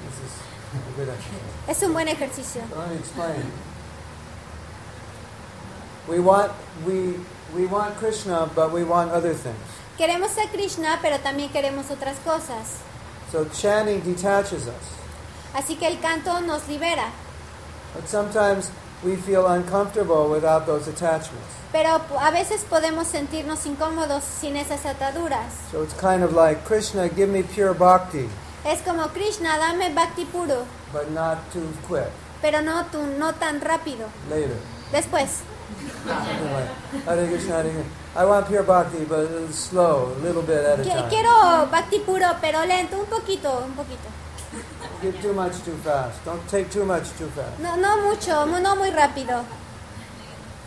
This 0.06 0.18
is 0.20 0.34
a 0.74 0.98
good 0.98 1.10
exercise. 1.10 1.52
Es 1.68 1.84
un 1.84 1.94
buen 1.94 2.08
ejercicio. 2.08 2.62
So 2.70 2.80
let 2.80 2.90
me 2.90 2.96
explain. 2.98 3.52
We 6.08 6.20
want 6.20 6.52
we 6.86 7.16
we 7.56 7.66
want 7.66 7.96
Krishna, 7.98 8.50
but 8.56 8.72
we 8.72 8.84
want 8.84 9.12
other 9.12 9.34
things. 9.34 9.58
Queremos 9.98 10.38
a 10.38 10.48
Krishna, 10.50 11.00
pero 11.02 11.18
también 11.20 11.50
queremos 11.52 11.90
otras 11.92 12.18
cosas. 12.26 12.80
So 13.32 13.46
chanting 13.46 14.02
detaches 14.02 14.68
us. 14.68 14.98
Así 15.54 15.78
que 15.78 15.88
el 15.88 16.00
canto 16.00 16.40
nos 16.42 16.68
libera. 16.68 17.12
But 17.94 18.08
sometimes 18.08 18.72
we 19.04 19.16
feel 19.16 19.46
uncomfortable 19.48 20.30
without 20.30 20.66
those 20.66 20.88
attachments. 20.88 21.48
Pero 21.72 22.02
a 22.20 22.32
veces 22.32 22.66
podemos 22.70 23.08
sentirnos 23.08 23.66
incómodos 23.66 24.24
sin 24.24 24.56
esas 24.58 24.86
ataduras. 24.86 25.54
So 25.72 25.82
it's 25.84 25.94
kind 25.94 26.24
of 26.24 26.34
like 26.34 26.66
Krishna, 26.66 27.08
give 27.10 27.30
me 27.30 27.44
pure 27.44 27.74
bhakti, 27.74 28.30
Es 28.66 28.82
como 28.82 29.08
Krishna, 29.08 29.58
dame 29.58 29.94
bhakti 29.94 30.26
puro, 30.26 30.66
but 30.94 31.10
not 31.12 31.38
too 31.52 31.68
quick. 31.88 32.10
pero 32.42 32.62
no, 32.62 32.86
tú, 32.92 33.02
no 33.18 33.34
tan 33.34 33.60
rápido. 33.62 34.08
Later. 34.30 34.58
Después, 34.92 35.42
Hare 37.06 37.28
Krishna, 37.28 37.54
Hare 37.56 37.72
Krishna. 37.72 37.84
I 38.16 38.26
want 38.26 38.48
pure 38.48 38.64
bhakti, 38.64 39.06
but 39.06 39.52
slow, 39.54 40.14
a 40.18 40.20
little 40.20 40.42
bit 40.42 40.58
at 40.66 40.80
a 40.80 40.84
time. 40.84 41.10
quiero 41.10 41.66
bhakti 41.72 42.00
puro, 42.00 42.28
pero 42.42 42.60
lento, 42.66 43.00
un 43.00 43.06
poquito, 43.06 43.64
un 43.64 43.72
poquito. 43.74 44.10
Give 45.02 45.20
too 45.22 45.34
much 45.34 45.64
too 45.64 45.76
fast. 45.84 46.24
Don't 46.26 46.46
take 46.50 46.70
too 46.70 46.84
much 46.86 47.10
too 47.18 47.28
fast. 47.30 47.58
No, 47.60 47.76
no 47.76 48.02
mucho, 48.10 48.46
mu- 48.46 48.60
no 48.60 48.76
muy 48.76 48.90
rápido. 48.92 49.46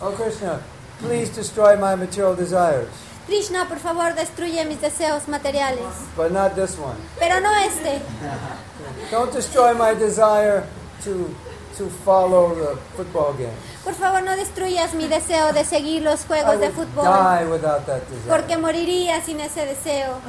Oh 0.00 0.10
Krishna, 0.12 0.60
please 1.00 1.28
destroy 1.30 1.76
my 1.76 1.94
material 1.94 2.34
desires, 2.34 2.88
Krishna, 3.26 3.64
por 3.66 3.78
favor, 3.78 4.12
destruye 4.14 4.64
mis 4.66 4.78
deseos 4.80 5.28
materiales. 5.28 5.80
but 6.16 6.32
not 6.32 6.54
this 6.54 6.76
one. 6.78 6.96
Pero 7.18 7.40
no 7.40 7.52
este. 7.54 8.00
Don't 9.10 9.32
destroy 9.32 9.72
my 9.74 9.94
desire 9.94 10.64
to 11.04 11.34
to 11.76 11.88
follow 12.04 12.54
the 12.54 12.76
football 12.96 13.32
game. 13.34 13.52
Por 13.82 13.94
favor, 13.94 14.22
no 14.22 14.36
destruyas 14.36 14.94
mi 14.94 15.08
deseo 15.08 15.52
de 15.52 15.64
seguir 15.64 16.02
los 16.02 16.24
I 16.24 16.28
juegos 16.28 16.60
de 16.60 16.68
would 16.70 16.88
fútbol. 16.88 17.04
die 17.04 17.44
without 17.46 17.86
that 17.86 18.02
desire. 18.08 18.28
Porque 18.28 18.56
moriría 18.56 19.20
sin 19.22 19.40
ese 19.40 19.66
deseo. 19.66 20.20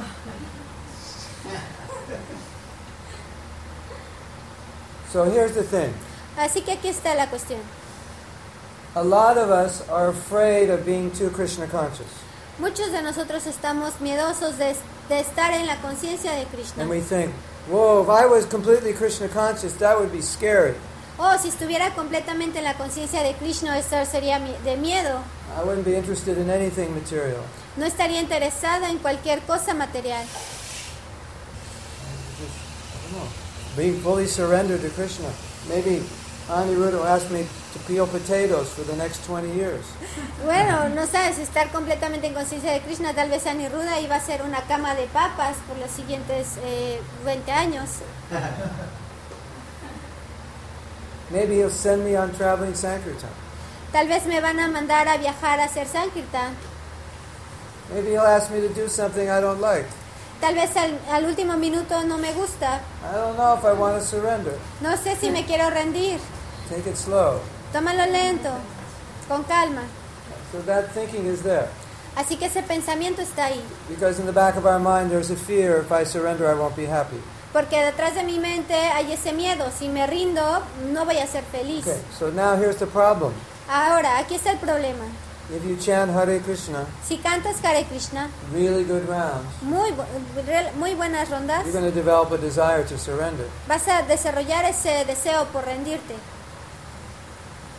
So 5.12 5.24
here's 5.24 5.52
the 5.54 5.62
thing. 5.62 5.92
Así 6.38 6.62
que 6.62 6.72
aquí 6.72 6.88
está 6.88 7.14
la 7.14 7.28
cuestión. 7.28 7.60
A 8.94 9.02
lot 9.02 9.36
of 9.38 9.50
us 9.50 9.86
are 9.88 10.08
afraid 10.08 10.70
of 10.70 10.84
being 10.84 11.10
too 11.10 11.30
Krishna 11.30 11.66
conscious. 11.66 12.08
Muchos 12.58 12.90
de 12.90 13.02
nosotros 13.02 13.46
estamos 13.46 14.00
miedosos 14.00 14.56
de, 14.58 14.74
de 15.08 15.20
estar 15.20 15.52
en 15.52 15.66
la 15.66 15.76
conciencia 15.76 16.32
de 16.32 16.44
Krishna. 16.46 16.82
And 16.82 16.90
we 16.90 17.00
think, 17.00 17.32
whoa, 17.68 18.02
if 18.02 18.08
I 18.08 18.26
was 18.26 18.46
completely 18.46 18.92
Krishna 18.94 19.28
conscious, 19.28 19.74
that 19.74 19.98
would 19.98 20.10
be 20.12 20.22
scary. 20.22 20.74
Oh, 21.18 21.32
si 21.40 21.48
estuviera 21.48 21.94
completamente 21.94 22.58
en 22.58 22.64
la 22.64 22.74
conciencia 22.74 23.22
de 23.22 23.32
Krishna, 23.34 23.78
esto 23.78 23.96
sería 24.04 24.38
de 24.38 24.76
miedo. 24.76 25.20
I 25.56 25.64
wouldn't 25.64 25.86
be 25.86 25.96
interested 25.96 26.36
in 26.36 26.50
anything 26.50 26.92
material. 26.94 27.40
No 27.76 27.86
estaría 27.86 28.20
interesada 28.20 28.90
en 28.90 28.98
cualquier 28.98 29.40
cosa 29.42 29.72
material. 29.72 30.22
I 30.22 30.26
don't 33.02 33.12
know. 33.12 33.28
Being 33.76 33.98
fully 34.02 34.26
surrendered 34.26 34.82
to 34.82 34.90
Krishna. 34.90 35.28
Maybe 35.68 36.02
Aniruddha 36.50 37.02
asked 37.06 37.30
me 37.30 37.46
to 37.72 37.78
peel 37.86 38.06
potatoes 38.06 38.68
for 38.68 38.82
the 38.82 38.96
next 38.96 39.24
20 39.26 39.54
years. 39.54 39.84
Bueno, 40.44 40.90
no 40.90 41.06
sabes, 41.06 41.38
estar 41.38 41.72
completamente 41.72 42.26
en 42.26 42.34
conciencia 42.34 42.72
de 42.72 42.80
Krishna, 42.80 43.14
tal 43.14 43.30
vez 43.30 43.46
Aniruddha 43.46 44.00
iba 44.00 44.16
a 44.16 44.20
ser 44.20 44.42
una 44.42 44.60
cama 44.62 44.94
de 44.94 45.06
papas 45.06 45.56
por 45.66 45.78
los 45.78 45.90
siguientes 45.90 46.58
eh, 46.62 47.00
20 47.24 47.52
años. 47.52 47.88
Maybe 51.30 51.56
he'll 51.56 51.70
send 51.70 52.04
me 52.04 52.14
on 52.16 52.32
traveling 52.34 52.74
Sankirtan. 52.74 53.30
Tal 53.92 54.06
vez 54.06 54.26
me 54.26 54.40
van 54.40 54.58
a 54.58 54.68
mandar 54.68 55.08
a 55.08 55.18
viajar 55.18 55.58
a 55.58 55.64
hacer 55.64 55.86
Sankirtan. 55.86 56.54
Maybe 57.92 58.10
he'll 58.10 58.20
ask 58.22 58.50
me 58.50 58.60
to 58.60 58.68
do 58.68 58.88
something 58.88 59.28
I 59.28 59.40
don't 59.40 59.60
like. 59.60 59.86
Tal 60.40 60.54
vez 60.54 60.76
al, 60.76 60.98
al 61.08 61.24
último 61.24 61.56
minuto 61.58 62.06
no 62.06 62.18
me 62.18 62.32
gusta. 62.32 62.80
I 63.02 63.12
don't 63.12 63.36
know 63.36 63.54
if 63.54 63.64
I 63.64 63.72
want 63.72 63.98
to 64.00 64.06
surrender. 64.06 64.58
No 64.80 64.90
sé 64.96 65.16
si 65.16 65.30
me 65.30 65.44
quiero 65.44 65.70
rendir. 65.70 66.20
Take 66.68 66.86
it 66.86 66.96
slow. 66.96 67.40
Tómalo 67.72 68.06
lento, 68.10 68.52
con 69.28 69.44
calma. 69.44 69.82
So 70.52 70.60
that 70.62 70.92
thinking 70.92 71.26
is 71.26 71.42
there. 71.42 71.68
Así 72.16 72.36
que 72.36 72.46
ese 72.46 72.62
pensamiento 72.62 73.22
está 73.22 73.46
ahí. 73.46 73.60
Because 73.88 74.18
in 74.20 74.26
the 74.26 74.32
back 74.32 74.56
of 74.56 74.66
our 74.66 74.78
mind 74.78 75.10
there's 75.10 75.30
a 75.30 75.36
fear 75.36 75.78
if 75.80 75.90
I 75.90 76.04
surrender 76.04 76.46
I 76.48 76.54
won't 76.54 76.76
be 76.76 76.86
happy. 76.86 77.20
Porque 77.56 77.82
detrás 77.82 78.14
de 78.14 78.22
mi 78.22 78.38
mente 78.38 78.74
hay 78.74 79.14
ese 79.14 79.32
miedo. 79.32 79.70
Si 79.74 79.88
me 79.88 80.06
rindo, 80.06 80.42
no 80.92 81.06
voy 81.06 81.16
a 81.16 81.26
ser 81.26 81.42
feliz. 81.42 81.86
Okay, 81.86 81.98
so 82.18 82.30
now 82.30 82.54
here's 82.54 82.76
the 82.76 82.86
problem. 82.86 83.32
Ahora, 83.66 84.18
aquí 84.18 84.34
está 84.34 84.50
el 84.50 84.58
problema. 84.58 85.06
If 85.48 85.64
you 85.64 85.74
chant 85.76 86.10
Hare 86.14 86.38
Krishna, 86.40 86.84
Si 87.02 87.16
cantas 87.16 87.64
Hare 87.64 87.84
Krishna, 87.84 88.28
really 88.52 88.84
good 88.84 89.08
rounds, 89.08 89.46
muy, 89.62 89.90
muy 90.78 90.94
buenas 90.96 91.30
rondas, 91.30 91.64
you're 91.64 91.72
going 91.72 91.90
to 91.90 91.98
develop 91.98 92.30
a 92.30 92.36
desire 92.36 92.84
to 92.84 92.98
surrender. 92.98 93.46
vas 93.66 93.88
a 93.88 94.02
desarrollar 94.02 94.66
ese 94.66 95.06
deseo 95.06 95.46
por 95.46 95.64
rendirte. 95.64 96.14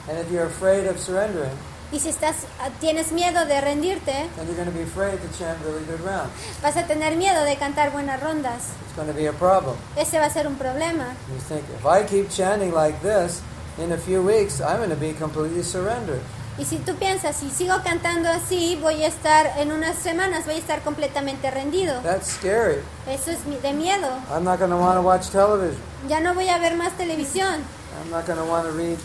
And 0.09 0.17
if 0.17 0.31
you're 0.31 0.47
afraid 0.47 0.87
of 0.87 0.97
surrendering, 0.97 1.55
Y 1.91 1.99
si 1.99 2.09
estás, 2.09 2.35
tienes 2.81 3.13
miedo 3.13 3.45
de 3.45 3.61
rendirte, 3.61 4.29
then 4.35 4.45
you're 4.45 4.55
going 4.55 4.69
to 4.69 4.75
be 4.75 4.83
afraid 4.83 5.17
to 5.21 5.37
chant 5.37 5.57
really 5.63 5.83
good 5.85 6.01
rounds. 6.01 6.31
vas 6.61 6.75
a 6.75 6.83
tener 6.85 7.15
miedo 7.15 7.45
de 7.45 7.55
cantar 7.55 7.91
buenas 7.93 8.19
rondas. 8.21 8.71
It's 8.85 8.95
going 8.95 9.07
to 9.07 9.13
be 9.13 9.27
a 9.27 9.33
problem. 9.33 9.77
Ese 9.95 10.19
va 10.19 10.25
a 10.25 10.29
ser 10.29 10.47
un 10.47 10.57
problema. 10.57 11.15
You 11.31 11.39
think, 11.47 11.63
if 11.73 11.85
I 11.85 12.03
keep 12.03 12.29
chanting 12.29 12.73
like 12.73 13.01
this, 13.01 13.41
in 13.77 13.91
a 13.93 13.97
few 13.97 14.21
weeks, 14.21 14.59
I'm 14.59 14.77
going 14.77 14.89
to 14.89 14.95
be 14.95 15.13
completely 15.13 15.63
surrendered. 15.63 16.21
Y 16.57 16.65
si 16.65 16.79
tú 16.79 16.95
piensas, 16.95 17.35
si 17.35 17.51
sigo 17.51 17.75
cantando 17.83 18.29
así, 18.29 18.77
voy 18.81 19.03
a 19.03 19.07
estar, 19.07 19.53
en 19.57 19.71
unas 19.71 19.95
semanas 19.95 20.45
voy 20.45 20.55
a 20.55 20.57
estar 20.57 20.81
completamente 20.81 21.51
rendido. 21.51 22.01
That's 22.01 22.27
scary. 22.27 22.81
Eso 23.07 23.31
es 23.31 23.45
de 23.61 23.73
miedo. 23.73 24.09
I'm 24.29 24.43
not 24.43 24.57
going 24.57 24.71
to 24.71 24.77
want 24.77 24.97
to 24.97 25.03
watch 25.03 25.29
television. 25.29 25.79
Ya 26.09 26.19
no 26.19 26.33
voy 26.33 26.49
a 26.49 26.57
ver 26.57 26.75
más 26.75 26.97
televisión. 26.97 27.61
I'm 28.01 28.09
not 28.09 28.25
going 28.25 28.39
to 28.39 28.45
want 28.45 28.65
to 28.65 28.71
read 28.71 28.97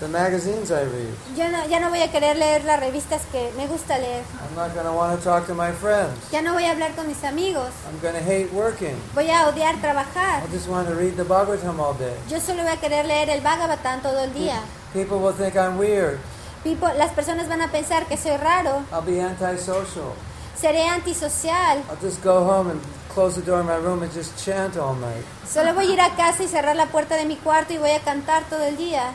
the 0.00 0.08
magazines 0.08 0.70
I 0.70 0.82
read. 0.84 1.14
Ya 1.36 1.48
no, 1.48 1.66
ya 1.66 1.78
no 1.80 1.88
voy 1.90 2.00
a 2.02 2.10
querer 2.10 2.36
leer 2.36 2.64
las 2.64 2.80
revistas 2.80 3.22
que 3.30 3.52
me 3.56 3.66
gusta 3.66 3.96
leer. 3.98 4.22
I'm 4.42 4.54
not 4.56 4.74
going 4.74 4.86
to 4.86 4.92
want 4.92 5.18
to 5.18 5.24
talk 5.24 5.46
to 5.46 5.54
my 5.54 5.72
friends. 5.72 6.12
Ya 6.32 6.40
no 6.42 6.52
voy 6.54 6.64
a 6.64 6.72
hablar 6.72 6.94
con 6.96 7.06
mis 7.06 7.22
amigos. 7.24 7.70
I'm 7.88 7.98
going 8.00 8.14
to 8.14 8.22
hate 8.22 8.52
working. 8.52 8.96
Voy 9.14 9.30
a 9.30 9.46
odiar 9.48 9.80
trabajar. 9.80 10.42
I 10.44 10.52
just 10.52 10.68
want 10.68 10.88
to 10.88 10.94
read 10.94 11.16
the 11.16 11.24
Bhagavatam 11.24 11.78
all 11.78 11.94
day. 11.94 12.16
Yo 12.28 12.38
solo 12.40 12.62
voy 12.62 12.72
a 12.72 12.76
querer 12.76 13.06
leer 13.06 13.30
el 13.30 13.40
Bhagavatam 13.40 14.02
todo 14.02 14.18
el 14.24 14.32
día. 14.34 14.60
People 14.92 15.18
will 15.18 15.32
think 15.32 15.56
I'm 15.56 15.78
weird. 15.78 16.18
People- 16.64 16.92
las 16.96 17.12
personas 17.12 17.48
van 17.48 17.60
a 17.62 17.68
pensar 17.70 18.06
que 18.06 18.16
soy 18.16 18.36
raro. 18.36 18.82
I'll 18.92 19.02
be 19.02 19.20
antisocial. 19.20 20.14
Seré 20.56 20.88
antisocial. 20.88 21.82
I'll 21.90 22.00
just 22.00 22.22
go 22.22 22.44
home 22.44 22.70
and 22.70 22.80
close 23.12 23.34
the 23.36 23.42
door 23.42 23.60
of 23.60 23.66
my 23.66 23.76
room 23.76 24.02
and 24.02 24.12
just 24.12 24.36
chant 24.44 24.76
all 24.76 24.94
night. 24.94 25.24
Solo 25.46 25.74
voy 25.74 25.86
a 25.90 25.92
ir 25.92 26.00
a 26.00 26.10
casa 26.16 26.42
y 26.42 26.48
cerrar 26.48 26.74
la 26.76 26.86
puerta 26.86 27.16
de 27.16 27.24
mi 27.26 27.36
cuarto 27.36 27.72
y 27.74 27.78
voy 27.78 27.90
a 27.90 28.00
cantar 28.00 28.44
todo 28.48 28.64
el 28.64 28.76
día, 28.76 29.12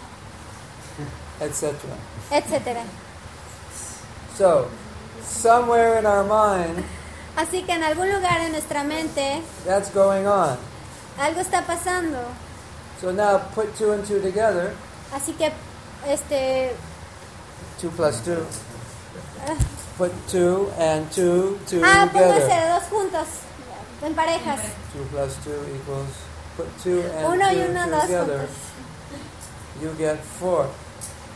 etc. 1.41 1.73
etcétera. 2.31 2.83
So, 4.35 4.69
somewhere 5.23 5.99
in 5.99 6.05
our 6.05 6.23
mind, 6.23 6.83
Así 7.35 7.63
que 7.63 7.73
en 7.73 7.83
algún 7.83 8.09
lugar 8.11 8.41
en 8.41 8.51
nuestra 8.51 8.83
mente 8.83 9.41
that's 9.65 9.89
going 9.93 10.25
on. 10.27 10.57
algo 11.17 11.39
está 11.39 11.61
pasando. 11.65 12.17
So 12.99 13.11
now 13.11 13.37
put 13.55 13.73
two 13.77 13.91
and 13.93 14.05
two 14.05 14.19
together. 14.21 14.73
Así 15.13 15.33
que 15.37 15.51
este 16.05 16.73
Two 17.79 17.89
plus 17.91 18.19
two. 18.25 18.45
Put 19.97 20.11
two 20.27 20.69
and 20.77 21.09
two, 21.11 21.57
two 21.65 21.81
ah, 21.83 22.07
together. 22.07 22.47
de 22.47 22.67
dos 22.69 22.83
juntos 22.89 23.27
en 24.03 24.13
parejas. 24.15 24.59
Two 24.93 25.03
plus 25.11 25.35
two 25.43 25.55
equals. 25.75 26.15
Put 26.57 26.67
two 26.83 27.01
and 27.01 27.25
Uno 27.33 27.45
y 27.47 27.55
two 27.55 27.69
uno, 27.71 27.89
dos 27.89 28.01
together. 28.03 28.47
juntos. 28.47 29.81
You 29.81 29.93
get 29.97 30.19
four. 30.19 30.67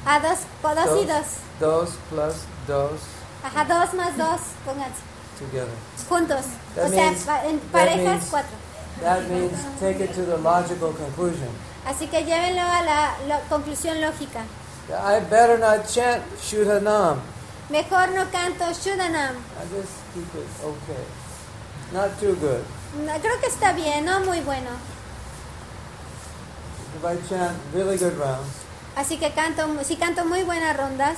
A 0.05 0.19
dos, 0.19 0.39
po- 0.61 0.75
dos 0.75 1.01
y 1.01 1.05
dos. 1.05 1.25
Dos 1.59 1.89
plus 2.09 2.35
dos 2.67 2.99
Ajá, 3.43 3.63
dos 3.65 3.93
más 3.93 4.17
dos, 4.17 4.39
pónganse. 4.65 5.01
together. 5.39 5.67
Juntos. 6.09 6.45
That 6.75 6.85
o 6.85 6.89
sea, 6.89 7.11
means- 7.11 7.23
pa- 7.25 7.45
en 7.45 7.59
parejas 7.71 8.03
means- 8.19 8.29
cuatro. 8.29 8.55
That 9.01 9.23
means 9.27 9.57
take 9.79 10.03
it 10.03 10.13
to 10.15 10.21
the 10.25 10.37
logical 10.37 10.93
conclusion. 10.93 11.49
Así 11.85 12.07
que 12.07 12.23
llévenlo 12.23 12.61
a 12.61 12.81
la, 12.83 13.17
la 13.27 13.39
conclusión 13.49 13.99
lógica. 13.99 14.41
I 14.89 15.19
better 15.29 15.57
not 15.59 15.87
chant 15.87 16.23
Shuddhanam. 16.41 17.19
Mejor 17.69 18.09
no 18.11 18.25
canto 18.31 18.65
Shudanam. 18.73 19.35
I 19.57 19.63
just 19.73 19.93
keep 20.13 20.27
it 20.35 20.47
okay. 20.63 21.03
Not 21.91 22.19
too 22.19 22.35
good. 22.35 22.63
No, 23.05 23.13
Creo 23.19 23.39
que 23.39 23.47
está 23.47 23.71
bien, 23.73 24.05
no 24.05 24.19
muy 24.21 24.41
bueno. 24.41 24.69
If 26.95 27.03
I 27.03 27.17
chant 27.27 27.57
really 27.73 27.97
good 27.97 28.17
rounds, 28.17 28.62
Así 28.95 29.17
que 29.17 29.31
canto, 29.31 29.67
si 29.83 29.95
canto 29.97 30.25
muy 30.25 30.43
buenas 30.43 30.75
rondas, 30.77 31.17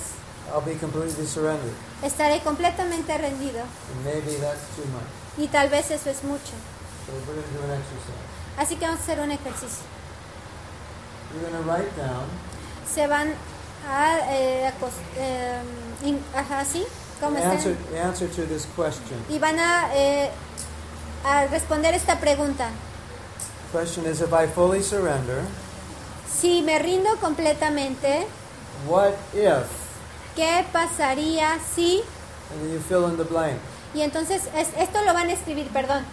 I'll 0.53 0.61
be 0.63 0.75
completely 0.77 1.25
surrendered. 1.25 1.73
estaré 2.03 2.41
completamente 2.41 3.17
rendido. 3.17 3.59
And 3.61 4.05
maybe 4.05 4.37
that's 4.39 4.65
too 4.75 4.85
much. 4.91 5.09
Y 5.37 5.47
tal 5.47 5.69
vez 5.69 5.91
eso 5.91 6.09
es 6.09 6.23
mucho. 6.23 6.53
So 7.05 7.11
we're 7.13 7.25
going 7.25 7.43
to 7.43 7.57
do 7.57 7.63
an 7.65 7.71
exercise. 7.79 8.57
Así 8.57 8.75
que 8.77 8.85
vamos 8.85 9.01
a 9.01 9.03
hacer 9.03 9.19
un 9.19 9.31
ejercicio. 9.31 9.83
Going 11.41 11.51
to 11.51 11.69
write 11.69 11.91
down 11.97 12.25
Se 12.87 13.07
van 13.07 13.33
a... 13.89 14.19
Eh, 14.31 14.67
acos- 14.71 15.01
eh, 15.17 15.59
in- 16.03 16.23
ajá, 16.33 16.63
¿sí? 16.63 16.85
¿Cómo 17.19 17.35
the 17.35 17.41
están? 17.41 17.57
answer, 17.57 17.75
the 17.91 17.99
answer 18.01 18.29
to 18.29 18.45
this 18.45 18.65
question. 18.75 19.19
Y 19.29 19.37
van 19.39 19.59
a, 19.59 19.89
eh, 19.93 20.29
a 21.25 21.45
responder 21.47 21.93
esta 21.93 22.19
pregunta. 22.19 22.69
The 23.71 23.77
question 23.77 24.05
is 24.05 24.21
if 24.21 24.31
I 24.31 24.47
fully 24.47 24.81
surrender, 24.81 25.43
Si 26.39 26.61
me 26.61 26.79
rindo 26.79 27.09
completamente, 27.21 28.27
what 28.87 29.13
if? 29.33 29.65
¿qué 30.35 30.65
pasaría 30.71 31.57
si... 31.75 32.01
And 32.51 32.61
then 32.61 32.73
you 32.73 32.79
fill 32.79 33.05
in 33.09 33.17
the 33.17 33.23
blank. 33.23 33.57
Y 33.93 34.01
entonces 34.01 34.43
es- 34.55 34.69
esto 34.77 35.01
lo 35.03 35.13
van 35.13 35.29
a 35.29 35.33
escribir, 35.33 35.67
perdón. 35.69 36.03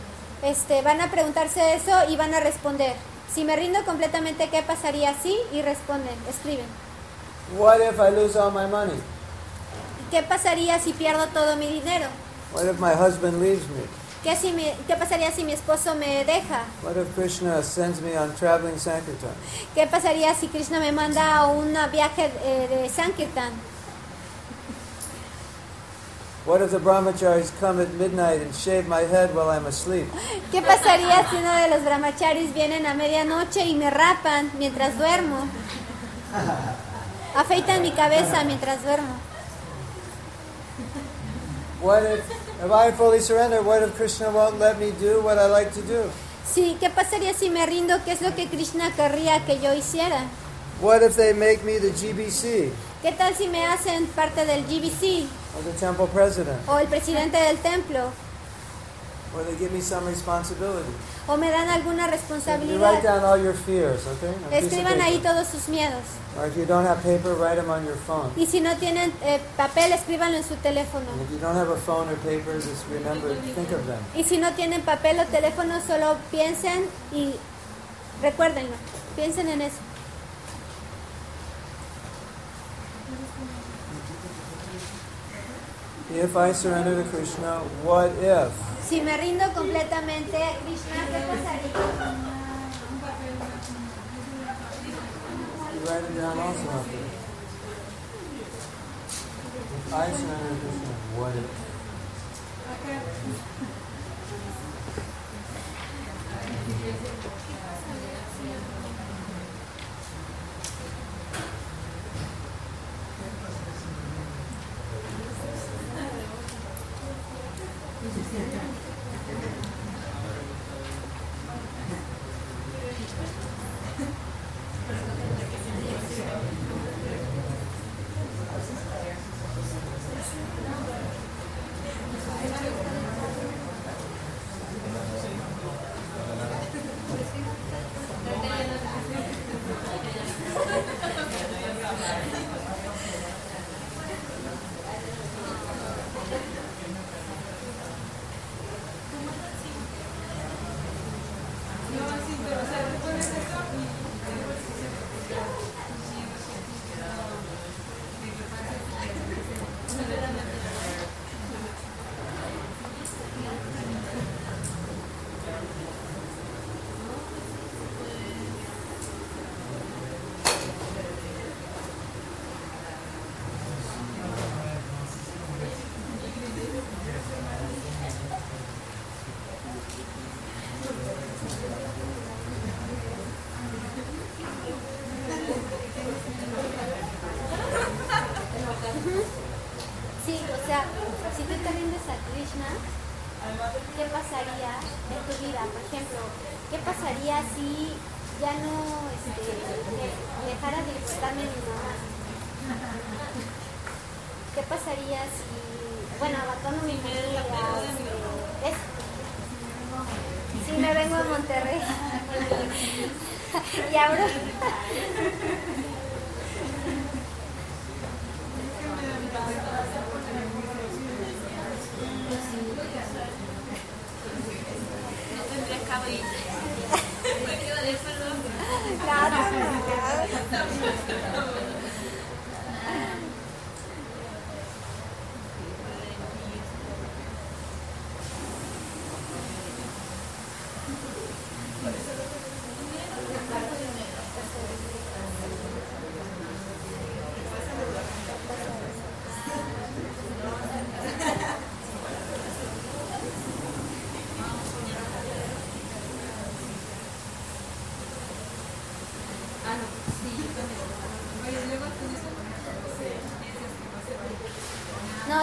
Este, 0.43 0.83
van 0.83 1.01
a 1.01 1.11
preguntarse 1.11 1.75
eso 1.75 1.93
y 2.09 2.17
van 2.17 2.33
a 2.35 2.41
responder. 2.41 2.95
Si 3.35 3.45
me 3.45 3.57
rindo 3.57 3.85
completamente, 3.85 4.49
¿qué 4.49 4.63
pasaría 4.63 5.15
si? 5.23 5.37
Y 5.53 5.63
responden, 5.63 6.15
escriben. 6.29 6.67
What 7.59 7.81
if 7.81 7.99
I 7.99 8.11
lose 8.15 8.39
all 8.39 8.51
my 8.53 8.67
money? 8.67 8.99
¿Qué 10.11 10.23
pasaría 10.23 10.79
si 10.79 10.93
pierdo 10.93 11.27
todo 11.29 11.57
mi 11.57 11.67
dinero? 11.67 12.07
What 12.55 12.65
if 12.67 12.79
my 12.79 12.93
husband 12.93 13.41
leaves 13.43 13.67
me? 13.69 13.83
¿Qué, 14.23 14.37
si 14.37 14.53
mi- 14.53 14.73
¿Qué 14.87 14.95
pasaría 14.95 15.33
si 15.33 15.43
mi 15.43 15.53
esposo 15.53 15.95
me 15.97 16.25
deja? 16.25 16.63
What 16.83 16.97
if 16.97 17.13
Krishna 17.17 17.61
sends 17.63 18.01
me 18.01 18.17
on 18.17 18.33
traveling 18.37 18.79
Sankirtan? 18.79 19.35
¿Qué 19.75 19.87
pasaría 19.89 20.33
si 20.35 20.47
Krishna 20.47 20.79
me 20.79 20.93
manda 20.93 21.37
a 21.39 21.47
un 21.49 21.77
viaje 21.91 22.31
eh, 22.45 22.69
de 22.71 22.89
Sankirtan? 22.89 23.51
What 26.47 26.61
if 26.61 26.71
the 26.71 26.79
brahmacharis 26.79 27.51
come 27.61 27.81
at 27.81 27.89
midnight 27.95 28.41
and 28.43 28.53
shave 28.55 28.87
my 28.89 29.03
head 29.03 29.35
while 29.35 29.51
I'm 29.51 29.67
asleep? 29.67 30.07
¿Qué 30.53 30.61
pasaría 30.63 31.29
si 31.31 31.37
uno 31.37 31.53
de 31.53 31.69
los 31.69 31.83
brahmacharis 31.85 32.53
vienen 32.55 32.87
a 32.87 32.95
medianoche 32.95 33.65
y 33.65 33.75
me 33.75 33.91
rapan 33.91 34.51
mientras 34.59 34.97
duermo? 34.99 35.47
Afeitan 37.37 37.83
mi 37.83 37.91
cabeza 37.93 38.45
mientras 38.45 38.83
duermo. 38.83 39.15
What 41.81 42.03
if, 42.05 42.25
if 42.65 42.71
I 42.71 42.93
fully 42.93 43.21
surrender, 43.21 43.63
what 43.63 43.83
if 43.83 43.95
Krishna 43.97 44.31
won't 44.31 44.59
let 44.59 44.79
me 44.79 44.93
do 45.01 45.21
what 45.23 45.39
I 45.39 45.47
like 45.47 45.73
to 45.75 45.83
do? 45.83 46.05
Sí, 46.45 46.77
¿qué 46.81 46.91
pasaría 46.91 47.35
si 47.35 47.51
me 47.51 47.65
rindo? 47.67 47.95
¿Qué 48.05 48.13
es 48.13 48.21
lo 48.21 48.35
que 48.35 48.47
Krishna 48.49 48.91
querría 48.95 49.45
que 49.47 49.59
yo 49.61 49.73
hiciera? 49.75 50.27
What 50.81 51.03
if 51.03 51.15
they 51.17 51.33
make 51.33 51.63
me 51.65 51.79
the 51.79 51.91
GBC 51.93 52.71
¿Qué 53.03 53.13
tal 53.13 53.35
si 53.37 53.49
me 53.49 53.65
hacen 53.65 54.07
parte 54.07 54.45
del 54.45 54.65
GBC 54.65 55.27
or 55.57 55.63
the 55.65 55.79
temple 55.79 56.07
president? 56.13 56.59
o 56.69 56.79
el 56.79 56.89
presidente 56.89 57.37
del 57.37 57.59
templo 57.59 58.11
Or 59.35 59.43
they 59.45 59.57
give 59.57 59.73
me 59.73 59.81
some 59.81 60.05
responsibility? 60.07 60.93
o 61.27 61.37
me 61.37 61.49
dan 61.49 61.69
alguna 61.69 62.05
You 62.05 62.11
write 62.11 62.21
responsabilidad? 62.21 63.03
down 63.03 63.25
all 63.25 63.39
your 63.39 63.55
fears, 63.55 64.07
okay? 64.07 64.35
a 64.51 64.59
Escriban 64.59 65.01
ahí 65.01 65.19
todos 65.23 65.47
sus 65.49 65.69
miedos. 65.69 66.05
Or 66.37 66.47
if 66.47 66.57
you 66.57 66.67
don't 66.67 66.85
have 66.85 67.03
paper, 67.03 67.35
write 67.35 67.57
them 67.57 67.71
on 67.71 67.85
your 67.87 67.97
phone. 68.07 68.31
Y 68.37 68.45
si 68.47 68.61
no 68.61 68.77
tienen 68.77 69.13
eh, 69.23 69.41
papel, 69.57 69.93
escríbanlo 69.93 70.37
en 70.37 70.45
su 70.45 70.57
teléfono. 70.57 71.07
And 71.13 71.23
if 71.23 71.31
you 71.31 71.39
don't 71.39 71.57
have 71.57 71.71
a 71.71 71.77
phone 71.77 72.09
or 72.11 72.17
paper, 72.17 72.55
just 72.61 72.85
remember, 72.91 73.35
think 73.55 73.71
of 73.73 73.87
them. 73.87 74.01
Y 74.15 74.25
si 74.25 74.37
no 74.39 74.53
tienen 74.53 74.83
papel 74.83 75.19
o 75.21 75.25
teléfono, 75.25 75.81
solo 75.87 76.17
piensen 76.31 76.87
y 77.13 77.35
recuérdenlo. 78.21 78.77
Piensen 79.17 79.49
en 79.49 79.63
eso. 79.63 79.79
If 86.15 86.37
I 86.37 86.53
surrender 86.53 87.03
to 87.03 87.09
Krishna, 87.09 87.61
what 87.85 88.11
if? 88.21 88.53
Si 88.93 89.01
me 89.01 89.17
rindo 89.17 89.51
completamente 89.55 90.37
Krishna, 90.67 91.07
¿qué 91.07 91.21
pasaría? 91.27 92.13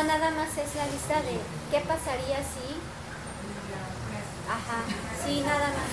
Nada 0.09 0.31
más 0.31 0.49
es 0.57 0.73
la 0.73 0.85
lista 0.89 1.21
de 1.21 1.37
qué 1.69 1.79
pasaría 1.85 2.41
si. 2.41 2.67
Ajá, 4.49 4.81
sí, 5.23 5.41
nada 5.45 5.67
más. 5.69 5.89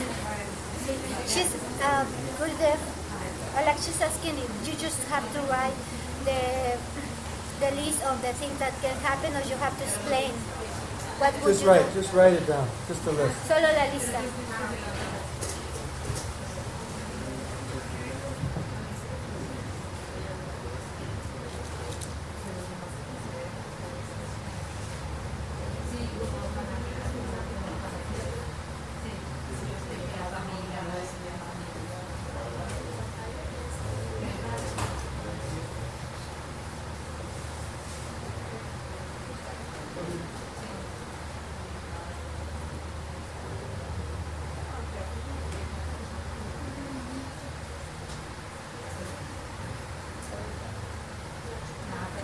Sí. 0.86 0.94
She's, 1.28 1.52
uh, 1.84 2.04
like 3.66 3.76
she's 3.78 4.00
asking 4.00 4.38
if 4.38 4.50
you 4.66 4.72
just 4.80 4.96
have 5.12 5.24
to 5.34 5.40
write 5.52 5.76
the 6.24 6.40
the 7.60 7.70
list 7.76 8.00
of 8.04 8.20
the 8.22 8.32
things 8.40 8.58
that 8.58 8.72
can 8.80 8.96
happen 9.04 9.34
or 9.36 9.42
you 9.48 9.56
have 9.56 9.76
to 9.76 9.84
explain 9.84 10.32
what 11.18 11.32
would 11.42 11.52
Just 11.52 11.62
you 11.64 11.68
write, 11.70 11.86
do. 11.94 12.00
just 12.00 12.12
write 12.14 12.32
it 12.34 12.46
down, 12.46 12.68
just 12.88 13.04
a 13.06 13.10
list. 13.12 13.36
Solo 13.48 13.68
la 13.68 13.84
lista. 13.92 14.20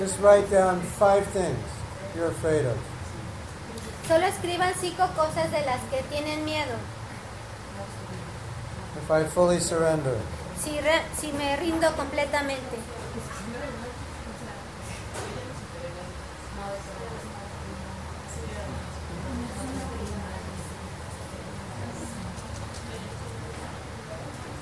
Just 0.02 0.18
write 0.18 0.50
down 0.50 0.80
five 0.98 1.24
things 1.28 1.62
you're 2.16 2.26
afraid 2.26 2.66
of. 2.66 2.76
Solo 4.08 4.26
escriban 4.26 4.74
cinco 4.74 5.06
cosas 5.14 5.48
de 5.52 5.60
las 5.64 5.80
que 5.92 6.02
tienen 6.10 6.44
miedo. 6.44 6.74
If 8.96 9.08
I 9.08 9.22
fully 9.22 9.60
surrender, 9.60 10.18
Si, 10.58 10.80
re- 10.80 11.04
si 11.16 11.30
me 11.30 11.54
rindo 11.56 11.94
completamente. 11.94 12.78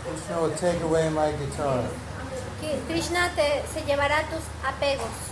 Krishna 0.04 0.40
will 0.42 0.54
take 0.56 0.80
away 0.82 1.08
my 1.10 1.32
guitar. 1.32 1.84
Krishna 2.86 3.30
te, 3.34 3.62
se 3.72 3.80
llevará 3.86 4.22
tus 4.28 4.44
apegos. 4.66 5.29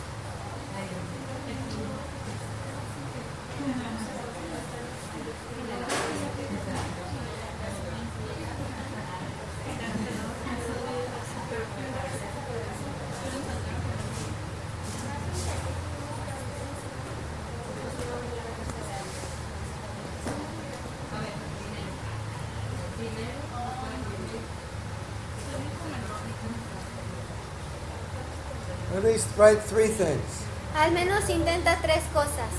Write 29.38 29.62
three 29.62 29.88
things. 29.88 30.44
Al 30.74 30.92
menos 30.92 31.30
intenta 31.30 31.78
tres 31.80 32.02
cosas. 32.12 32.50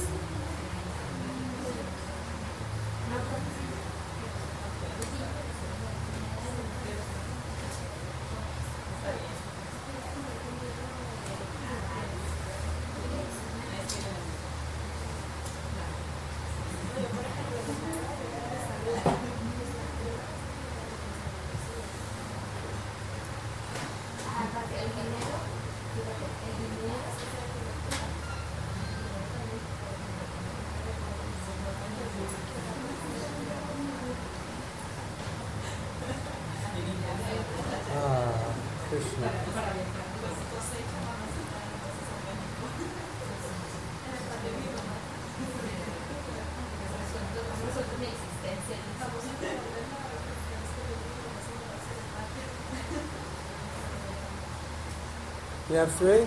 Have 55.79 55.91
three? 55.97 56.25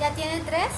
¿Ya 0.00 0.10
tienen 0.14 0.44
tres? 0.44 0.70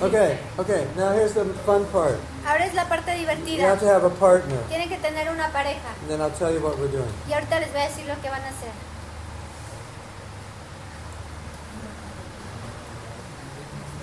Okay, 0.00 0.38
okay. 0.58 0.86
Now 0.96 1.12
here's 1.12 1.32
the 1.32 1.44
fun 1.64 1.84
part. 1.86 2.18
Ahora 2.46 2.66
es 2.66 2.74
la 2.74 2.84
parte 2.84 3.12
You 3.16 3.26
divertida. 3.26 3.62
have 3.66 3.80
to 3.80 3.88
have 3.88 4.04
a 4.04 4.10
partner. 4.10 4.58
Tienen 4.68 4.88
que 4.88 4.98
tener 4.98 5.30
una 5.30 5.48
pareja. 5.52 5.88
And 6.02 6.10
then 6.10 6.20
I'll 6.20 6.30
tell 6.36 6.52
you 6.52 6.60
what 6.60 6.78
we're 6.78 6.90
doing. 6.92 7.08
Y 7.28 7.32
ahorita 7.32 7.60
les 7.60 7.72
voy 7.72 7.80
a 7.80 7.88
decir 7.88 8.06
lo 8.06 8.14
que 8.20 8.28
van 8.28 8.42
a 8.42 8.48
hacer. 8.48 8.72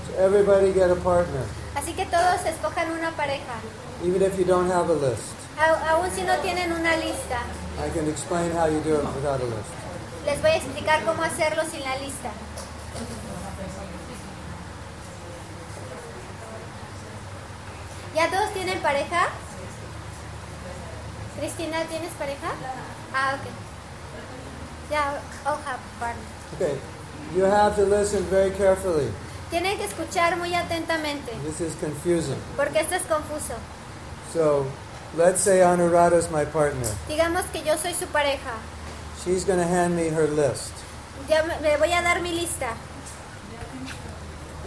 So 0.08 0.14
everybody 0.20 0.74
get 0.74 0.90
a 0.92 0.96
partner, 0.96 1.44
Así 1.76 1.94
que 1.94 2.06
todos 2.06 2.46
escojan 2.46 2.92
una 2.92 3.12
pareja. 3.12 3.56
even 4.04 4.22
if 4.22 4.38
you 4.38 4.46
don't 4.46 4.70
have 4.70 4.90
a 4.90 4.94
list. 4.94 5.34
Aún 5.58 6.10
si 6.12 6.24
no 6.24 6.36
tienen 6.40 6.72
una 6.72 6.96
lista, 6.98 7.40
I 7.80 7.90
can 7.90 8.08
explain 8.10 8.52
how 8.52 8.66
you 8.68 8.80
do 8.82 8.96
it 8.96 9.06
without 9.16 9.40
a 9.42 9.46
list. 9.46 9.70
les 10.26 10.42
voy 10.42 10.52
a 10.52 10.56
explicar 10.58 11.04
cómo 11.06 11.24
hacerlo 11.24 11.64
sin 11.70 11.82
la 11.84 11.96
lista. 11.98 12.32
¿Ya 18.16 18.30
todos 18.30 18.54
tienen 18.54 18.73
pareja? 18.84 19.30
Cristina, 21.40 21.84
¿tienes 21.90 22.12
pareja? 22.20 22.52
Ah, 23.14 23.36
ok. 23.36 23.48
Ya, 24.92 25.20
all 25.46 25.58
have 25.66 25.80
partner. 26.00 26.24
Okay, 26.56 26.78
you 27.36 27.44
have 27.46 27.76
to 27.76 27.84
listen 27.86 28.24
very 28.30 28.52
carefully. 28.52 29.10
Tienen 29.50 29.78
que 29.78 29.86
escuchar 29.86 30.38
muy 30.38 30.54
atentamente, 30.54 31.32
This 31.46 31.62
is 31.62 31.74
confusing. 31.80 32.38
porque 32.56 32.80
esto 32.80 32.96
es 32.96 33.04
confuso. 33.04 33.56
So 34.34 34.66
let's 35.16 35.42
say 35.42 35.60
Anuradha 35.62 36.18
is 36.18 36.30
my 36.30 36.46
partner. 36.46 36.90
Digamos 37.08 37.44
que 37.52 37.64
yo 37.64 37.76
soy 37.78 37.94
su 37.94 38.06
pareja. 38.08 38.54
She's 39.24 39.46
going 39.46 39.60
to 39.60 39.66
hand 39.68 39.96
me 39.96 40.10
her 40.10 40.28
list. 40.28 40.74
Ya 41.30 41.44
me, 41.44 41.54
me 41.62 41.78
voy 41.78 41.94
a 41.94 42.02
dar 42.02 42.20
mi 42.22 42.32
lista 42.34 42.74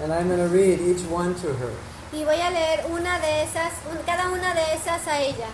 And 0.02 0.10
I'm 0.12 0.28
going 0.28 0.38
to 0.38 0.48
read 0.48 0.80
each 0.80 1.04
one 1.10 1.34
to 1.36 1.52
her. 1.54 1.72
Y 2.16 2.24
voy 2.24 2.40
a 2.40 2.50
leer 2.50 2.84
una 2.90 3.18
de 3.20 3.42
esas, 3.42 3.72
un- 3.90 4.02
cada 4.06 4.28
una 4.30 4.54
de 4.54 4.74
esas 4.74 5.06
a 5.06 5.20
ella. 5.20 5.48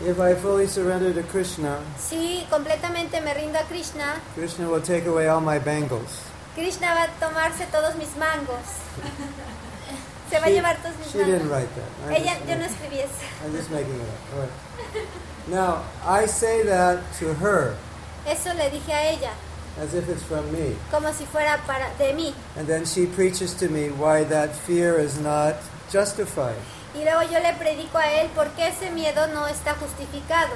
If 0.00 0.18
I 0.18 0.34
fully 0.34 0.66
surrender 0.66 1.12
to 1.14 1.22
Krishna, 1.30 1.78
Si 1.98 2.44
completamente 2.50 3.20
me 3.20 3.34
rindo 3.34 3.58
a 3.58 3.64
Krishna, 3.64 4.20
Krishna 4.34 4.66
will 4.68 4.82
take 4.82 5.06
away 5.06 5.28
all 5.28 5.40
my 5.40 5.58
bangles. 5.58 6.10
Krishna 6.54 6.94
va 6.94 7.04
a 7.04 7.08
tomarse 7.20 7.66
todos 7.70 7.94
mis 7.96 8.08
mangos. 8.16 8.66
Se 10.30 10.38
va 10.40 10.46
a 10.46 10.50
llevar 10.50 10.76
todos 10.82 10.96
mis 10.98 11.12
She 11.12 11.18
didn't 11.18 11.42
mangos. 11.44 11.50
write 11.50 11.74
that. 11.76 12.08
I'm 12.08 12.16
Ella, 12.16 12.34
just- 12.34 12.48
yo 12.48 12.56
no 12.56 12.64
escribí 12.64 12.98
eso. 12.98 13.12
I'm 13.44 13.52
just 13.56 13.70
making 13.70 13.94
it 13.94 14.08
up. 14.08 14.34
All 14.34 14.40
right. 14.40 15.08
Now, 15.48 15.82
I 16.06 16.26
say 16.26 16.62
that 16.64 17.00
to 17.18 17.34
her 17.34 17.76
Eso 18.26 18.54
le 18.54 18.70
dije 18.70 18.92
a 18.92 19.10
ella, 19.12 19.32
as 19.80 19.92
if 19.94 20.08
it's 20.08 20.22
from 20.22 20.50
me. 20.52 20.76
como 20.90 21.12
si 21.12 21.26
fuera 21.26 21.58
para 21.66 21.90
de 21.98 22.12
mí. 22.14 22.32
And 22.56 22.66
then 22.66 22.84
she 22.86 23.06
preaches 23.06 23.52
to 23.54 23.68
me 23.68 23.90
why 23.90 24.24
that 24.24 24.54
fear 24.54 24.98
is 24.98 25.18
not 25.18 25.56
justified. 25.92 26.56
Y 26.94 27.04
luego 27.04 27.22
yo 27.22 27.38
le 27.40 27.52
predico 27.54 27.98
a 27.98 28.10
él 28.20 28.28
por 28.34 28.48
qué 28.50 28.68
ese 28.68 28.90
miedo 28.90 29.26
no 29.28 29.46
está 29.46 29.74
justificado. 29.74 30.50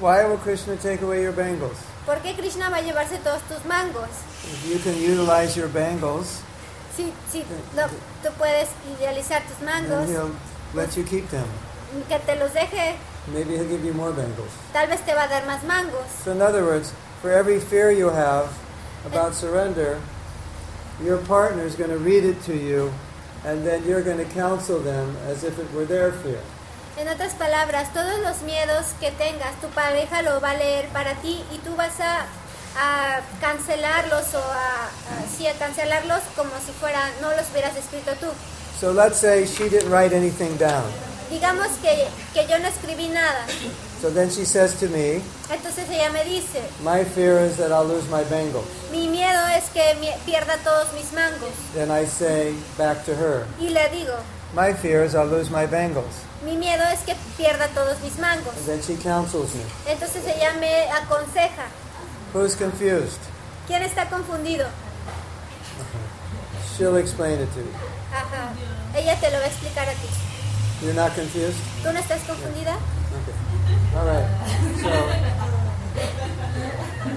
Why 0.00 0.24
will 0.24 0.38
Krishna 0.38 0.76
take 0.76 1.02
away 1.02 1.22
your 1.22 1.32
bangles? 1.32 1.76
¿Por 2.06 2.16
qué 2.22 2.34
Krishna 2.34 2.70
va 2.70 2.78
a 2.78 2.80
llevarse 2.82 3.18
todos 3.18 3.42
tus 3.42 3.64
mangos? 3.66 4.08
If 4.44 4.66
you 4.66 4.78
can 4.78 4.94
utilize 4.94 5.56
your 5.56 5.68
bangles, 5.68 6.40
Si, 6.96 7.12
si 7.30 7.44
no, 7.76 7.86
tú 8.22 8.30
puedes 8.38 8.68
idealizar 8.98 9.42
tus 9.42 9.56
then 9.58 9.66
mangos, 9.88 10.08
he'll 10.08 10.30
let 10.74 10.96
you 10.96 11.04
keep 11.04 11.28
them. 11.30 11.46
que 12.08 12.18
te 12.18 12.34
los 12.36 12.52
deje, 12.54 12.96
Maybe 13.32 13.56
he'll 13.56 13.68
give 13.68 13.84
you 13.84 13.92
more 13.92 14.10
bangles. 14.12 14.50
tal 14.72 14.88
vez 14.88 15.00
te 15.04 15.12
va 15.14 15.24
a 15.24 15.28
dar 15.28 15.44
más 15.46 15.62
mangos. 15.64 16.06
So, 16.24 16.32
in 16.32 16.40
other 16.40 16.64
words, 16.64 16.92
for 17.20 17.30
every 17.30 17.60
fear 17.60 17.90
you 17.92 18.08
have 18.08 18.48
about 19.04 19.34
surrender, 19.34 19.98
your 21.04 21.18
partner 21.18 21.64
is 21.64 21.76
going 21.76 21.90
to 21.90 21.98
read 21.98 22.24
it 22.24 22.42
to 22.46 22.54
you, 22.56 22.90
and 23.44 23.64
then 23.64 23.84
you're 23.86 24.02
going 24.02 24.18
to 24.18 24.28
counsel 24.34 24.78
them 24.80 25.16
as 25.30 25.44
if 25.44 25.58
it 25.58 25.66
were 25.74 25.86
their 25.86 26.12
fear. 26.12 26.40
En 26.98 27.06
otras 27.08 27.34
palabras, 27.34 27.92
todos 27.94 28.18
los 28.20 28.42
miedos 28.42 28.86
que 29.00 29.10
tengas, 29.12 29.54
tu 29.60 29.68
pareja 29.68 30.22
lo 30.22 30.40
va 30.40 30.50
a 30.50 30.54
leer 30.54 30.88
para 30.88 31.14
ti 31.22 31.44
y 31.52 31.58
tú 31.58 31.76
vas 31.76 32.00
a, 32.00 32.26
a 32.76 33.20
cancelarlos 33.40 34.34
o 34.34 34.38
a, 34.38 34.86
a- 34.86 35.36
sí, 35.36 35.46
a 35.46 35.52
cancelarlos 35.54 36.20
como 36.34 36.50
si 36.64 36.72
fuera, 36.72 36.98
no 37.20 37.30
los 37.30 37.48
hubieras 37.52 37.76
escrito 37.76 38.12
tú. 38.20 38.26
So, 38.80 38.92
let's 38.92 39.16
say 39.18 39.44
she 39.46 39.68
didn't 39.68 39.90
write 39.90 40.12
anything 40.14 40.56
down. 40.58 40.84
Digamos 41.30 41.68
que, 41.82 42.08
que 42.34 42.46
yo 42.48 42.58
no 42.58 42.66
escribí 42.68 43.08
nada. 43.08 43.44
So 44.00 44.10
then 44.10 44.30
she 44.30 44.44
says 44.44 44.78
to 44.80 44.88
me, 44.88 45.22
Entonces 45.50 45.88
ella 45.90 46.12
me 46.12 46.22
dice, 46.24 46.62
My 46.84 47.02
fear 47.04 47.38
is 47.40 47.56
that 47.56 47.72
I'll 47.72 47.84
lose 47.84 48.08
my 48.08 48.22
bangles. 48.24 48.66
mi 48.92 49.08
miedo 49.08 49.44
es 49.56 49.68
que 49.70 49.82
pierda 50.24 50.56
todos 50.62 50.92
mis 50.94 51.10
mangos. 51.12 51.52
Then 51.74 51.90
I 51.90 52.04
say 52.04 52.54
back 52.76 53.04
to 53.06 53.14
her, 53.16 53.46
Y 53.60 53.70
le 53.70 53.88
digo, 53.88 54.16
My 54.54 54.72
fear 54.72 55.02
is 55.02 55.14
I'll 55.16 55.26
lose 55.26 55.50
my 55.50 55.66
bangles. 55.66 56.14
mi 56.44 56.56
miedo 56.56 56.84
es 56.92 57.00
que 57.04 57.16
pierda 57.36 57.66
todos 57.74 58.00
mis 58.00 58.16
mangos. 58.18 58.54
And 58.56 58.66
then 58.66 58.82
she 58.82 58.96
counsels 59.02 59.52
me. 59.56 59.64
Entonces 59.86 60.24
ella 60.26 60.54
me 60.60 60.86
aconseja. 60.92 61.66
Who's 62.32 62.54
confused? 62.54 63.18
¿Quién 63.66 63.82
está 63.82 64.08
confundido? 64.08 64.68
She'll 66.76 66.96
explain 66.96 67.40
it 67.40 67.52
to 67.54 67.60
you. 67.60 67.72
Ajá. 68.12 68.52
Ella 68.94 69.16
te 69.20 69.30
lo 69.32 69.38
va 69.38 69.44
a 69.44 69.48
explicar 69.48 69.88
a 69.88 69.92
ti. 69.92 70.08
You're 70.82 70.94
not 70.94 71.14
confused? 71.16 71.58
¿Tú 71.82 71.92
no 71.92 71.98
estás 71.98 72.20
confundida? 72.22 72.76
Okay. 72.76 73.34
All 73.96 74.06
right. 74.06 74.28
So, 74.80 74.90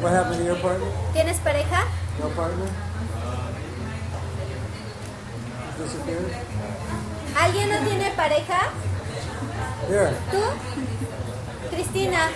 what 0.02 0.12
happened 0.12 0.38
to 0.40 0.44
your 0.46 0.58
partner? 0.58 0.88
¿Tienes 1.14 1.40
pareja? 1.40 1.88
No 2.20 2.30
partner? 2.30 2.68
Disappeared? 5.78 6.32
¿Alguien 7.36 7.70
no 7.70 7.80
tiene 7.88 8.12
pareja? 8.16 8.72
Here. 9.88 10.14
¿Tú? 10.32 10.42
Cristina. 11.70 12.30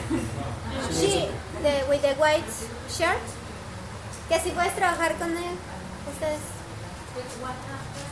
She, 0.91 1.30
the, 1.61 1.86
with 1.89 2.01
the 2.01 2.13
white 2.16 2.45
shirt. 2.89 3.22
Que 4.30 4.39
si 4.39 4.51
puedes 4.51 4.76
trabajar 4.76 5.16
con 5.18 5.32
él. 5.32 5.55
Ustedes. 6.09 6.41
With 7.16 7.32
what 7.41 7.55
happened? 7.70 8.05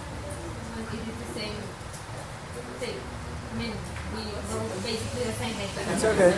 It 0.93 1.01
is 1.09 1.15
the 1.17 1.39
same 1.39 1.57
thing. 2.79 2.97
I 3.53 3.57
mean, 3.57 3.71
we 3.71 3.75
wrote 3.75 3.92
basically 4.83 5.23
the 5.25 5.33
same 5.39 5.53
thing. 5.55 5.69
but- 5.75 5.93
It's 5.95 6.03
okay. 6.03 6.33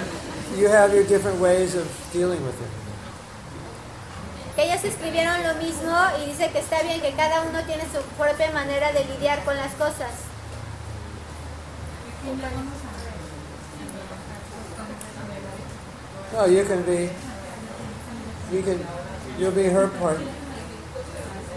You 0.57 0.69
have 0.69 0.93
your 0.93 1.03
different 1.03 1.39
ways 1.39 1.75
of 1.75 1.87
dealing 2.13 2.43
with 2.45 2.55
it. 2.61 2.69
Ellos 4.57 4.83
escribieron 4.85 5.43
lo 5.43 5.55
mismo 5.55 5.93
y 6.21 6.27
dice 6.31 6.49
que 6.51 6.59
está 6.59 6.81
bien 6.83 7.01
que 7.01 7.11
cada 7.13 7.41
uno 7.41 7.61
tiene 7.65 7.83
su 7.91 8.01
propia 8.17 8.51
manera 8.51 8.93
de 8.93 9.03
lidiar 9.03 9.43
con 9.43 9.57
las 9.57 9.73
cosas. 9.73 10.11
No, 16.33 16.45
you 16.45 16.65
can 16.65 16.83
be. 16.83 17.09
You 18.51 18.61
can. 18.61 18.85
You'll 19.39 19.51
be 19.51 19.63
her 19.65 19.87
part. 19.99 20.19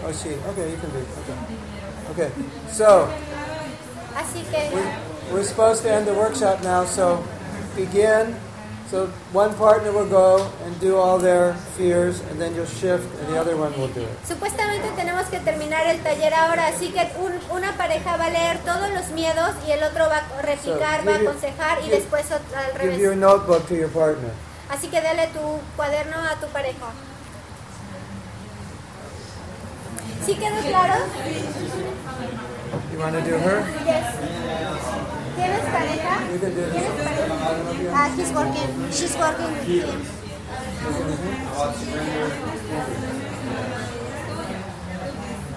Oh, 0.03 0.11
she. 0.11 0.29
Okay, 0.35 0.71
you 0.71 0.77
can 0.77 0.89
be. 0.91 0.99
Okay. 0.99 1.37
Okay. 2.11 2.31
So 2.71 3.09
Así 4.15 4.43
que 4.51 4.69
we're, 4.73 4.93
we're 5.31 5.43
supposed 5.43 5.83
to 5.83 5.91
end 5.91 6.05
the 6.07 6.13
workshop 6.13 6.63
now. 6.63 6.85
So 6.85 7.23
begin. 7.75 8.35
So 8.89 9.05
one 9.33 9.53
partner 9.53 9.91
will 9.91 10.09
go 10.09 10.49
and 10.65 10.73
do 10.81 10.97
all 10.97 11.19
their 11.19 11.53
fears, 11.77 12.21
and 12.31 12.41
then 12.41 12.55
you'll 12.55 12.65
shift, 12.65 13.05
and 13.21 13.29
the 13.31 13.37
other 13.39 13.55
one 13.55 13.69
will 13.77 13.87
do 13.93 14.01
it. 14.01 14.17
supuestamente 14.25 14.89
tenemos 14.97 15.27
que 15.29 15.37
terminar 15.41 15.85
el 15.85 15.99
taller 16.01 16.33
ahora, 16.33 16.67
así 16.73 16.89
que 16.89 17.05
un- 17.21 17.37
una 17.55 17.77
pareja 17.77 18.17
va 18.17 18.25
a 18.25 18.29
leer 18.31 18.57
todos 18.65 18.89
los 18.89 19.09
miedos 19.11 19.51
y 19.67 19.71
el 19.73 19.83
otro 19.83 20.09
va 20.09 20.23
a 20.25 20.41
replicar, 20.41 21.01
So, 21.01 21.05
va 21.05 21.15
a 21.15 21.19
you- 21.21 21.29
aconsejar 21.29 21.77
y 21.85 21.89
después 21.91 22.25
al 22.31 22.41
Give 22.81 22.97
your 22.97 23.11
revés. 23.13 23.17
notebook 23.19 23.67
to 23.67 23.75
your 23.75 23.89
partner. 23.89 24.31
Así 24.71 24.87
que 24.87 24.99
dale 25.01 25.27
tu 25.27 25.39
cuaderno 25.75 26.17
a 26.17 26.35
tu 26.41 26.47
pareja. 26.47 26.89
¿Sí 30.25 30.33
quedó 30.33 30.61
claro? 30.67 30.95
You 32.91 32.99
want 32.99 33.13
to 33.13 33.21
do 33.21 33.37
her? 33.37 33.63
Yes. 33.85 35.18
¿Tienes 35.39 35.65
pareja? 35.71 36.13
You 36.33 36.39
can 36.39 36.53
do 36.53 36.61
this. 36.61 36.73
¿Tienes 36.73 36.91
pareja? 36.99 37.95
Ah, 37.95 38.09
he's 38.15 38.31
working. 38.33 38.91
She's 38.91 39.15
working 39.15 39.51
with 39.53 39.67
him. 39.67 40.01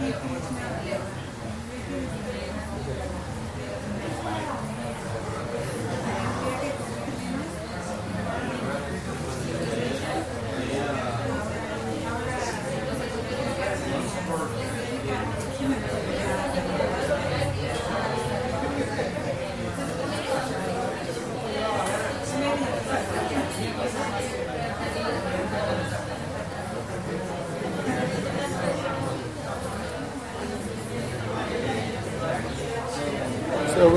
So 0.03 0.62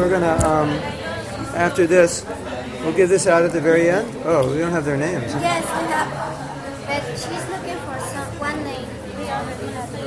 we're 0.05 0.19
gonna. 0.19 0.37
Um, 0.45 0.69
after 1.55 1.87
this, 1.87 2.25
we'll 2.81 2.93
give 2.93 3.09
this 3.09 3.25
out 3.25 3.43
at 3.43 3.51
the 3.53 3.61
very 3.61 3.89
end. 3.89 4.07
Oh, 4.23 4.51
we 4.51 4.59
don't 4.59 4.71
have 4.71 4.85
their 4.85 4.97
names. 4.97 5.33
huh? 5.33 5.39
Yes, 5.41 5.63
we 5.65 5.87
have. 5.89 6.09
But 6.85 7.01
she's 7.17 7.45
looking 7.49 7.79
for 7.87 7.97
some 8.13 8.29
one 8.37 8.63
name. 8.63 8.87
We 9.17 9.25
already 9.25 9.67
have 9.73 9.93
it. 9.95 10.05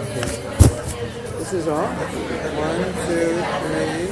This 1.38 1.52
is 1.52 1.66
all. 1.66 1.88
One, 1.88 2.84
two, 3.08 3.42
three. 3.66 4.06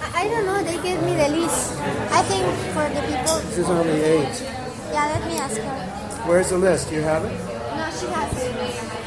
I, 0.00 0.24
I 0.24 0.28
don't 0.28 0.46
know. 0.46 0.62
They 0.62 0.80
gave 0.80 1.02
me 1.02 1.14
the 1.16 1.28
list. 1.36 1.76
I 1.76 2.22
think 2.22 2.46
for 2.72 2.88
the 2.88 3.02
people. 3.04 3.36
This 3.50 3.58
is 3.58 3.68
only 3.68 4.00
eight. 4.00 4.42
Yeah, 4.92 5.04
let 5.04 5.26
me 5.26 5.36
ask 5.36 5.60
her. 5.60 6.28
Where's 6.28 6.48
the 6.48 6.58
list? 6.58 6.90
You 6.92 7.02
have 7.02 7.24
it? 7.24 7.32
No, 7.32 7.90
she 7.92 8.06
has 8.06 8.32
it. 8.42 9.00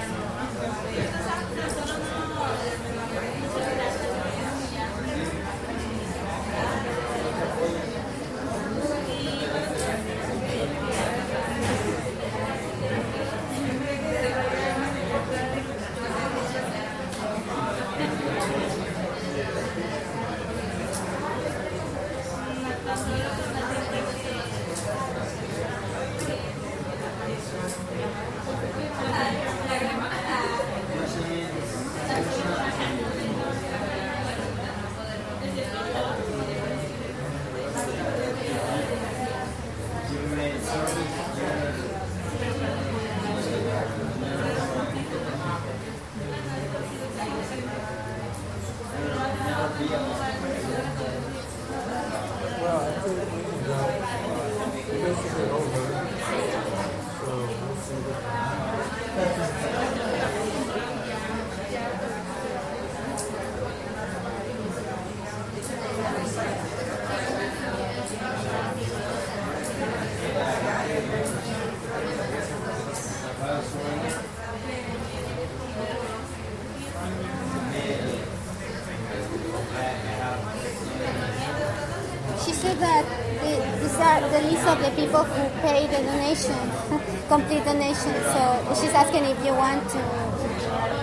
She 82.45 82.51
said 82.51 82.77
that 82.79 83.05
the, 83.41 84.49
these 84.49 84.52
list 84.63 84.77
of 84.77 84.83
the 84.83 85.01
people 85.01 85.23
who 85.23 85.61
pay 85.61 85.87
the 85.87 85.97
donation, 86.03 86.55
complete 87.27 87.63
donation. 87.65 88.13
So 88.33 88.75
she's 88.79 88.93
asking 88.93 89.23
if 89.25 89.45
you 89.45 89.53
want 89.53 89.89
to 89.89 89.99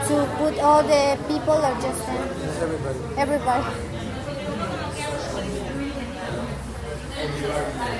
to 0.08 0.26
put 0.38 0.58
all 0.58 0.82
the 0.82 1.16
people 1.28 1.54
or 1.54 1.74
just 1.80 2.06
them? 2.06 2.28
Everybody. 3.16 3.68
everybody. 7.16 7.99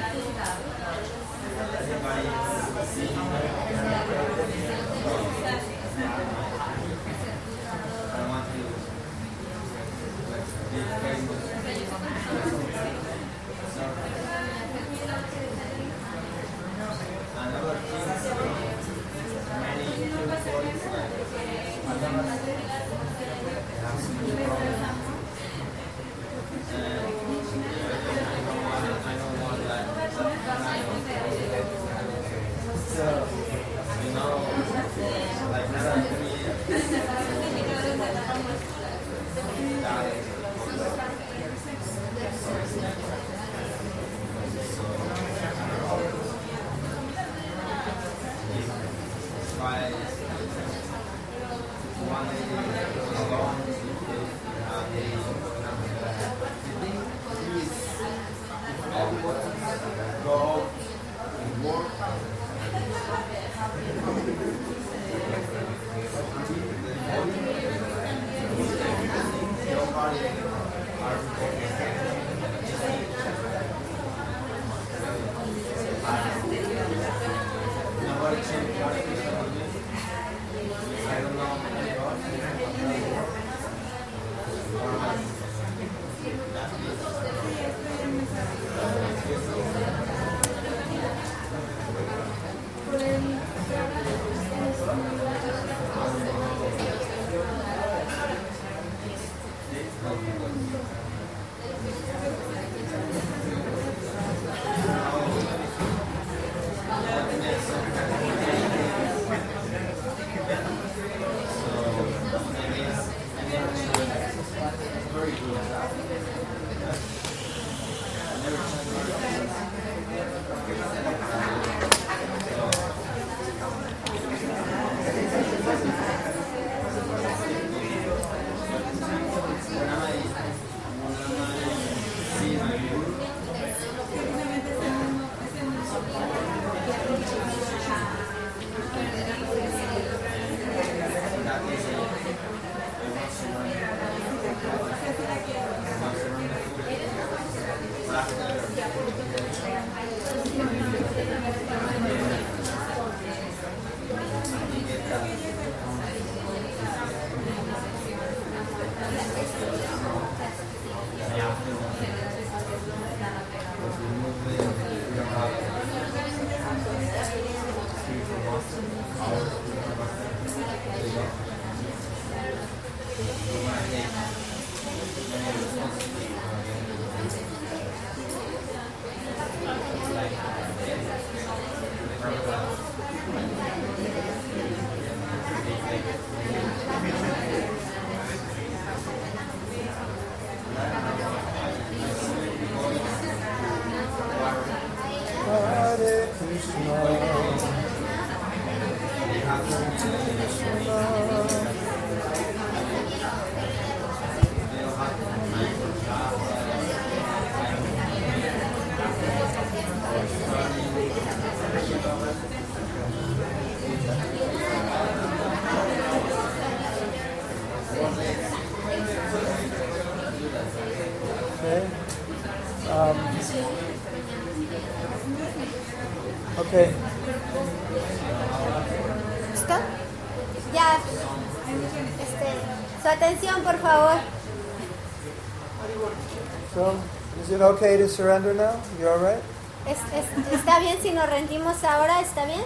Is 237.50 237.56
it 237.56 237.62
okay 237.62 237.96
to 237.96 238.06
surrender 238.08 238.54
now? 238.54 238.78
You 239.00 239.08
all 239.08 239.18
right? 239.18 239.42
Es- 239.86 239.98
es- 240.14 240.52
¿Está 240.54 240.78
bien 240.78 240.98
si 241.02 241.10
nos 241.10 241.28
rendimos 241.28 241.82
ahora? 241.82 242.20
¿Está 242.20 242.44
bien? 242.46 242.62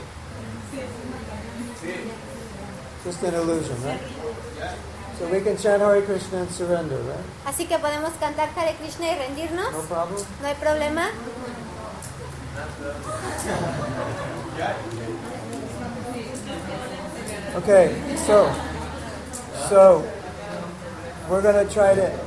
Just 3.03 3.23
an 3.23 3.35
illusion, 3.35 3.77
right? 3.83 4.01
So 5.19 5.27
we 5.29 5.41
can 5.41 5.57
chant 5.57 5.81
Hare 5.83 6.03
Krishna 6.03 6.41
and 6.41 6.51
surrender, 6.51 6.99
right? 6.99 7.25
Así 7.47 7.67
que 7.67 7.79
podemos 7.79 8.13
cantar 8.21 8.51
Hare 8.57 8.75
Krishna 8.77 9.07
y 9.11 9.15
rendirnos. 9.17 9.73
No 9.73 9.81
problem? 9.89 10.23
No 10.43 10.49
hay 10.49 10.55
problema. 10.57 11.09
Okay, 17.57 17.95
so, 18.27 18.51
so, 19.69 20.03
we're 21.31 21.43
going 21.43 21.67
to 21.67 21.73
try 21.73 21.95
to. 21.95 22.24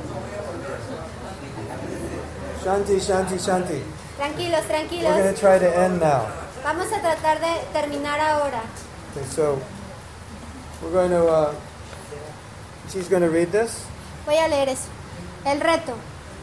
Shanti, 2.68 3.00
Shanti, 3.00 3.36
Shanti. 3.38 3.80
Tranquilos, 4.18 4.60
We're 4.68 4.68
going 4.68 4.88
tranquilos. 4.88 5.34
to 5.34 5.40
try 5.40 5.58
to 5.58 5.74
end 5.74 6.00
now. 6.00 6.26
Vamos 6.62 6.92
a 6.92 7.00
tratar 7.00 7.40
de 7.40 7.64
terminar 7.72 8.20
ahora. 8.20 8.60
Okay, 9.16 9.24
so 9.26 9.58
we're 10.82 10.92
going 10.92 11.08
to. 11.10 11.24
Uh, 11.26 11.54
she's 12.92 13.08
going 13.08 13.22
to 13.22 13.30
read 13.30 13.50
this. 13.52 13.86
Voy 14.26 14.36
a 14.36 14.48
leer 14.48 14.68
eso. 14.68 14.88
El 15.46 15.60
reto. 15.60 15.94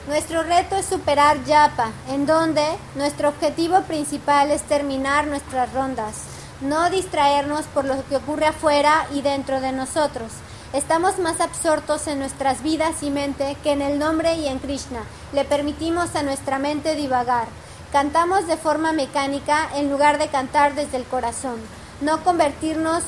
Nuestro 0.07 0.41
reto 0.41 0.76
es 0.76 0.86
superar 0.88 1.43
Yapa, 1.45 1.91
en 2.09 2.26
donde 2.26 2.65
nuestro 2.95 3.30
objetivo 3.30 3.82
principal 3.84 4.49
es 4.49 4.63
terminar 4.63 5.28
nuestras 5.28 5.71
rondas, 5.73 6.23
no 6.61 6.89
distraernos 6.89 7.65
por 7.67 7.86
lo 7.86 8.03
que 8.07 8.15
ocurre 8.15 8.47
afuera 8.47 9.05
y 9.13 9.21
dentro 9.21 9.61
de 9.61 9.71
nosotros. 9.73 10.32
Estamos 10.74 11.20
más 11.20 11.39
absortos 11.39 12.07
en 12.07 12.20
nuestras 12.20 12.61
vidas 12.61 13.01
y 13.01 13.09
mente 13.09 13.55
que 13.63 13.72
en 13.72 13.82
el 13.82 13.99
nombre 13.99 14.36
y 14.36 14.47
en 14.47 14.59
Krishna. 14.59 15.03
Le 15.32 15.45
permitimos 15.45 16.16
a 16.16 16.24
nuestra 16.24 16.59
mente 16.59 16.95
divagar. 16.95 17.47
Cantamos 17.91 18.47
de 18.47 18.57
forma 18.57 18.91
mecánica 18.91 19.70
en 19.76 19.89
lugar 19.89 20.18
de 20.18 20.28
cantar 20.28 20.76
desde 20.76 20.97
el 20.97 21.05
corazón. 21.05 21.59
No 22.01 22.24
convertirnos 22.24 23.03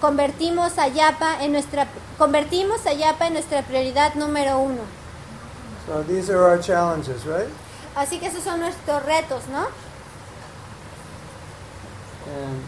convertimos 0.00 0.78
a 0.78 0.86
Yapa 0.86 1.42
en 1.42 1.52
nuestra 1.52 1.88
convertimos 2.18 2.86
a 2.86 2.92
Yapa 2.92 3.26
en 3.26 3.32
nuestra 3.32 3.62
prioridad 3.62 4.14
número 4.14 4.58
uno. 4.58 4.82
So 5.86 6.02
these 6.04 6.30
are 6.30 6.38
our 6.40 6.60
challenges, 6.60 7.24
right? 7.24 7.48
Así 7.96 8.18
que 8.20 8.26
esos 8.26 8.44
son 8.44 8.60
nuestros 8.60 9.02
retos, 9.04 9.48
¿no? 9.48 9.66
And 12.28 12.62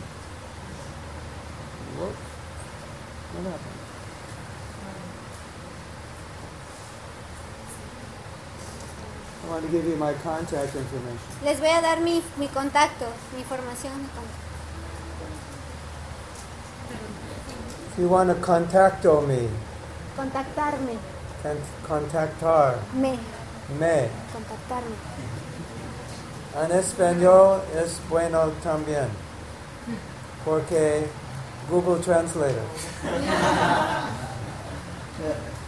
what, 1.99 2.15
what 3.45 3.70
want 9.51 9.65
to 9.65 9.71
give 9.71 9.85
you 9.87 9.97
my 9.97 10.13
contact 10.23 10.75
information. 10.77 11.19
Les 11.45 11.59
voy 11.59 11.69
a 11.69 11.81
dar 11.83 12.01
mi, 12.01 12.23
mi 12.39 12.47
contacto, 12.49 13.07
mi 13.35 13.41
información 13.41 13.93
de 14.03 14.09
contacto. 14.09 14.49
If 17.93 17.99
you 17.99 18.09
want 18.09 18.31
to 18.31 18.37
contacto 18.37 19.21
me, 19.27 19.49
Contactarme, 20.17 20.97
can 21.43 21.57
contactar 21.87 22.79
me, 22.95 23.19
me. 23.79 24.09
contactarme. 24.33 24.97
En 26.63 26.73
español 26.73 27.61
es 27.75 28.01
bueno 28.09 28.51
también, 28.63 29.09
porque 30.45 31.07
Google 31.69 32.01
Translator. 32.03 32.65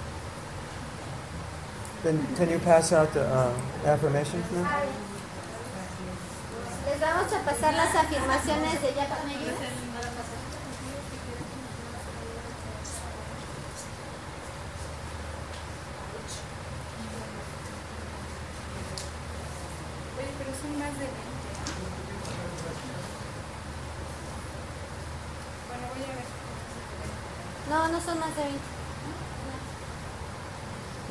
Then 2.02 2.18
can 2.34 2.50
you 2.50 2.58
pass 2.58 2.92
out 2.92 3.14
the 3.14 3.22
uh, 3.22 3.54
affirmations 3.86 4.44
now? 4.50 4.66
Les 6.84 6.98
vamos 6.98 7.32
a 7.32 7.38
pasar 7.44 7.74
las 7.74 7.94
afirmaciones 7.94 8.82
de. 8.82 9.91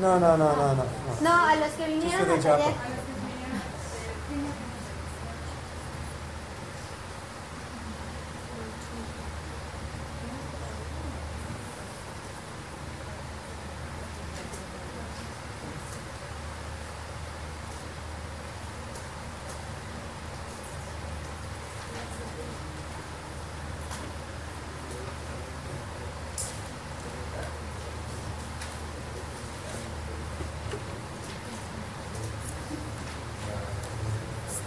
No, 0.01 0.19
no, 0.19 0.35
no, 0.35 0.55
no, 0.55 0.73
no. 0.73 0.83
no. 1.21 1.45
A 1.45 1.55
los 1.57 1.69
que 1.73 1.85
vinieron 1.85 2.27
de 2.27 2.33
al 2.33 2.41
taller. 2.41 2.59
Yapa. 2.59 3.01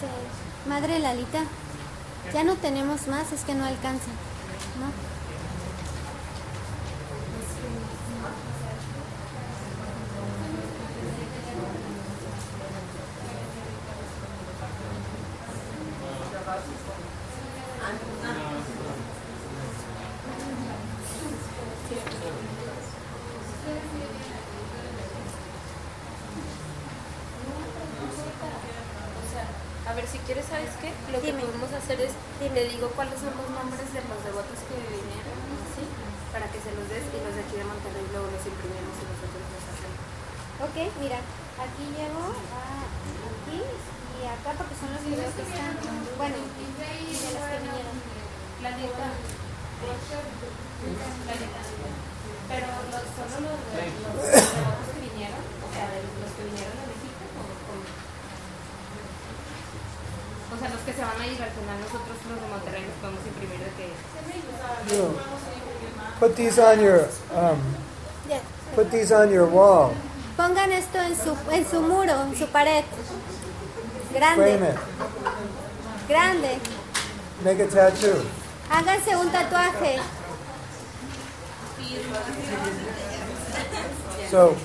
Este, 0.05 0.64
madre 0.75 0.99
Lalita, 0.99 1.45
ya 2.33 2.43
no 2.43 2.57
tenemos 2.57 3.07
más, 3.07 3.31
es 3.31 3.45
que 3.45 3.55
no 3.55 3.65
alcanza. 3.65 4.11
¿no? 4.81 5.14
Put 66.25 66.37
these 66.37 66.59
on 66.59 66.81
your 66.81 67.07
um, 67.35 67.61
put 68.75 68.91
these 68.91 69.13
on 69.13 69.31
your 69.31 69.47
wall. 69.47 69.95
Pongan 70.39 70.73
esto 70.73 70.99
en 70.99 71.15
su, 71.15 71.37
en 71.53 71.65
su 71.67 71.81
muro, 71.83 72.23
en 72.23 72.35
su 72.35 72.47
pared. 72.47 72.85
Frame 74.11 74.35
Grande, 74.39 74.69
it. 74.69 74.79
grande. 76.09 76.61
Make 77.45 77.61
a 77.61 77.67
tattoo. 77.69 78.25
Háganse 78.71 79.15
un 79.17 79.31
tatuaje. 79.31 80.01
So 84.31 84.57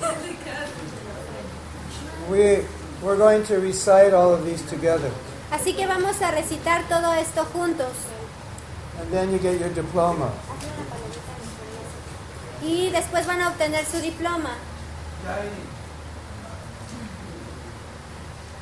we 2.30 2.64
we're 3.02 3.16
going 3.18 3.44
to 3.44 3.58
recite 3.60 4.14
all 4.14 4.32
of 4.32 4.44
these 4.46 4.62
together, 4.62 5.10
Así 5.52 5.74
que 5.76 5.86
vamos 5.86 6.20
a 6.22 6.30
recitar 6.30 6.88
todo 6.88 7.12
esto 7.12 7.44
juntos. 7.52 7.92
and 9.00 9.10
then 9.12 9.30
you 9.32 9.38
get 9.38 9.58
your 9.60 9.68
diploma. 9.70 10.32
Y 12.62 12.90
después 12.90 13.26
van 13.26 13.40
a 13.40 13.48
obtener 13.48 13.84
su 13.86 13.98
diploma. 14.00 14.56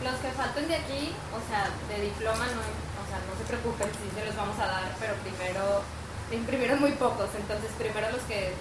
Los 0.05 0.15
que 0.23 0.31
faltan 0.31 0.69
de 0.69 0.77
aquí, 0.77 1.13
o 1.35 1.41
sea, 1.51 1.67
de 1.89 2.03
diploma, 2.05 2.47
no, 2.47 2.63
o 2.63 3.05
sea, 3.11 3.19
no 3.27 3.35
se 3.37 3.45
preocupen, 3.49 3.89
sí 3.91 4.07
se 4.15 4.25
los 4.25 4.37
vamos 4.37 4.59
a 4.59 4.67
dar, 4.67 4.95
pero 5.01 5.15
primero, 5.27 5.83
imprimieron 6.31 6.81
muy 6.81 6.93
pocos, 6.93 7.29
entonces 7.35 7.71
primero 7.79 8.11
los 8.13 8.23
que 8.23 8.55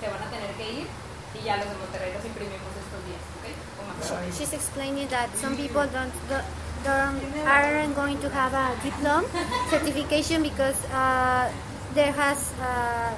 se 0.00 0.06
van 0.08 0.22
a 0.22 0.30
tener 0.30 0.50
que 0.54 0.72
ir 0.72 0.86
y 1.34 1.44
ya 1.44 1.56
los 1.56 1.66
de 1.66 1.74
Monterrey 1.74 2.12
los 2.14 2.24
imprimimos 2.24 2.70
estos 2.78 3.00
días, 3.10 3.22
¿ok? 3.34 3.44
O 3.80 3.82
más. 3.90 4.38
She's 4.38 4.52
explaining 4.52 5.08
that 5.08 5.28
some 5.34 5.56
people 5.56 5.82
don't, 5.90 6.14
don't, 6.30 6.46
don't 6.84 7.18
aren't 7.46 7.96
going 7.96 8.18
to 8.18 8.28
have 8.30 8.54
a 8.54 8.76
diploma 8.82 9.26
certification 9.70 10.42
because 10.42 10.78
uh, 10.94 11.50
there 11.94 12.12
has 12.12 12.52
uh, 12.62 13.10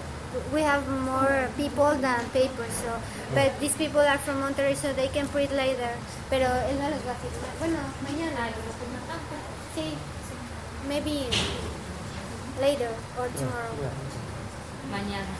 we 0.52 0.62
have 0.62 0.88
more 0.88 1.48
people 1.56 1.94
than 1.96 2.28
papers. 2.30 2.72
So, 2.82 3.00
but 3.34 3.58
these 3.60 3.74
people 3.76 4.00
are 4.00 4.18
from 4.18 4.42
Monterrey, 4.42 4.76
so 4.76 4.92
they 4.92 5.08
can 5.08 5.28
print 5.28 5.52
later. 5.52 5.90
Pero 6.30 6.46
él 6.68 6.78
no 6.78 6.88
los 6.90 7.02
va 7.06 7.12
a 7.12 7.20
firmar. 7.20 7.50
Bueno, 7.58 7.78
mañana. 8.02 8.50
Sí, 9.74 9.94
maybe 10.88 11.26
later 12.60 12.90
or 13.18 13.28
tomorrow. 13.28 13.74
Mañana. 14.90 15.34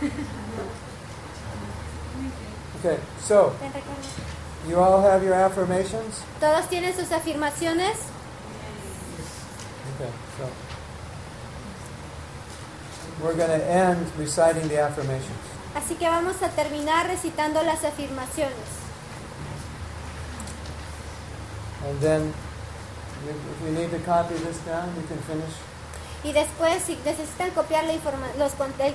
Okay. 2.80 2.98
So 3.20 3.54
you 4.66 4.78
all 4.78 5.02
have 5.02 5.22
your 5.22 5.34
affirmations. 5.34 6.22
Todos 6.40 6.66
tienen 6.68 6.94
sus 6.94 7.12
afirmaciones. 7.12 7.96
Okay. 9.94 10.10
So 10.38 10.48
we're 13.22 13.34
going 13.34 13.50
to 13.50 13.64
end 13.64 14.06
reciting 14.18 14.68
the 14.68 14.80
affirmations. 14.80 15.38
Así 15.74 15.94
que 15.94 16.08
vamos 16.08 16.42
a 16.42 16.48
terminar 16.48 17.06
recitando 17.06 17.62
las 17.62 17.84
afirmaciones. 17.84 18.80
And 21.86 22.00
then, 22.00 22.34
if 23.28 23.64
you 23.64 23.72
need 23.72 23.90
to 23.90 23.98
copy 24.00 24.34
this 24.34 24.58
down, 24.66 24.88
you 24.96 25.02
can 25.08 25.18
finish. 25.18 25.54
Y 26.22 26.32
después, 26.32 26.82
si 26.84 26.96
necesitan 27.04 27.50
copiar 27.52 27.84
la 27.84 27.94
informa- 27.94 28.34
los, 28.36 28.52
el 28.78 28.94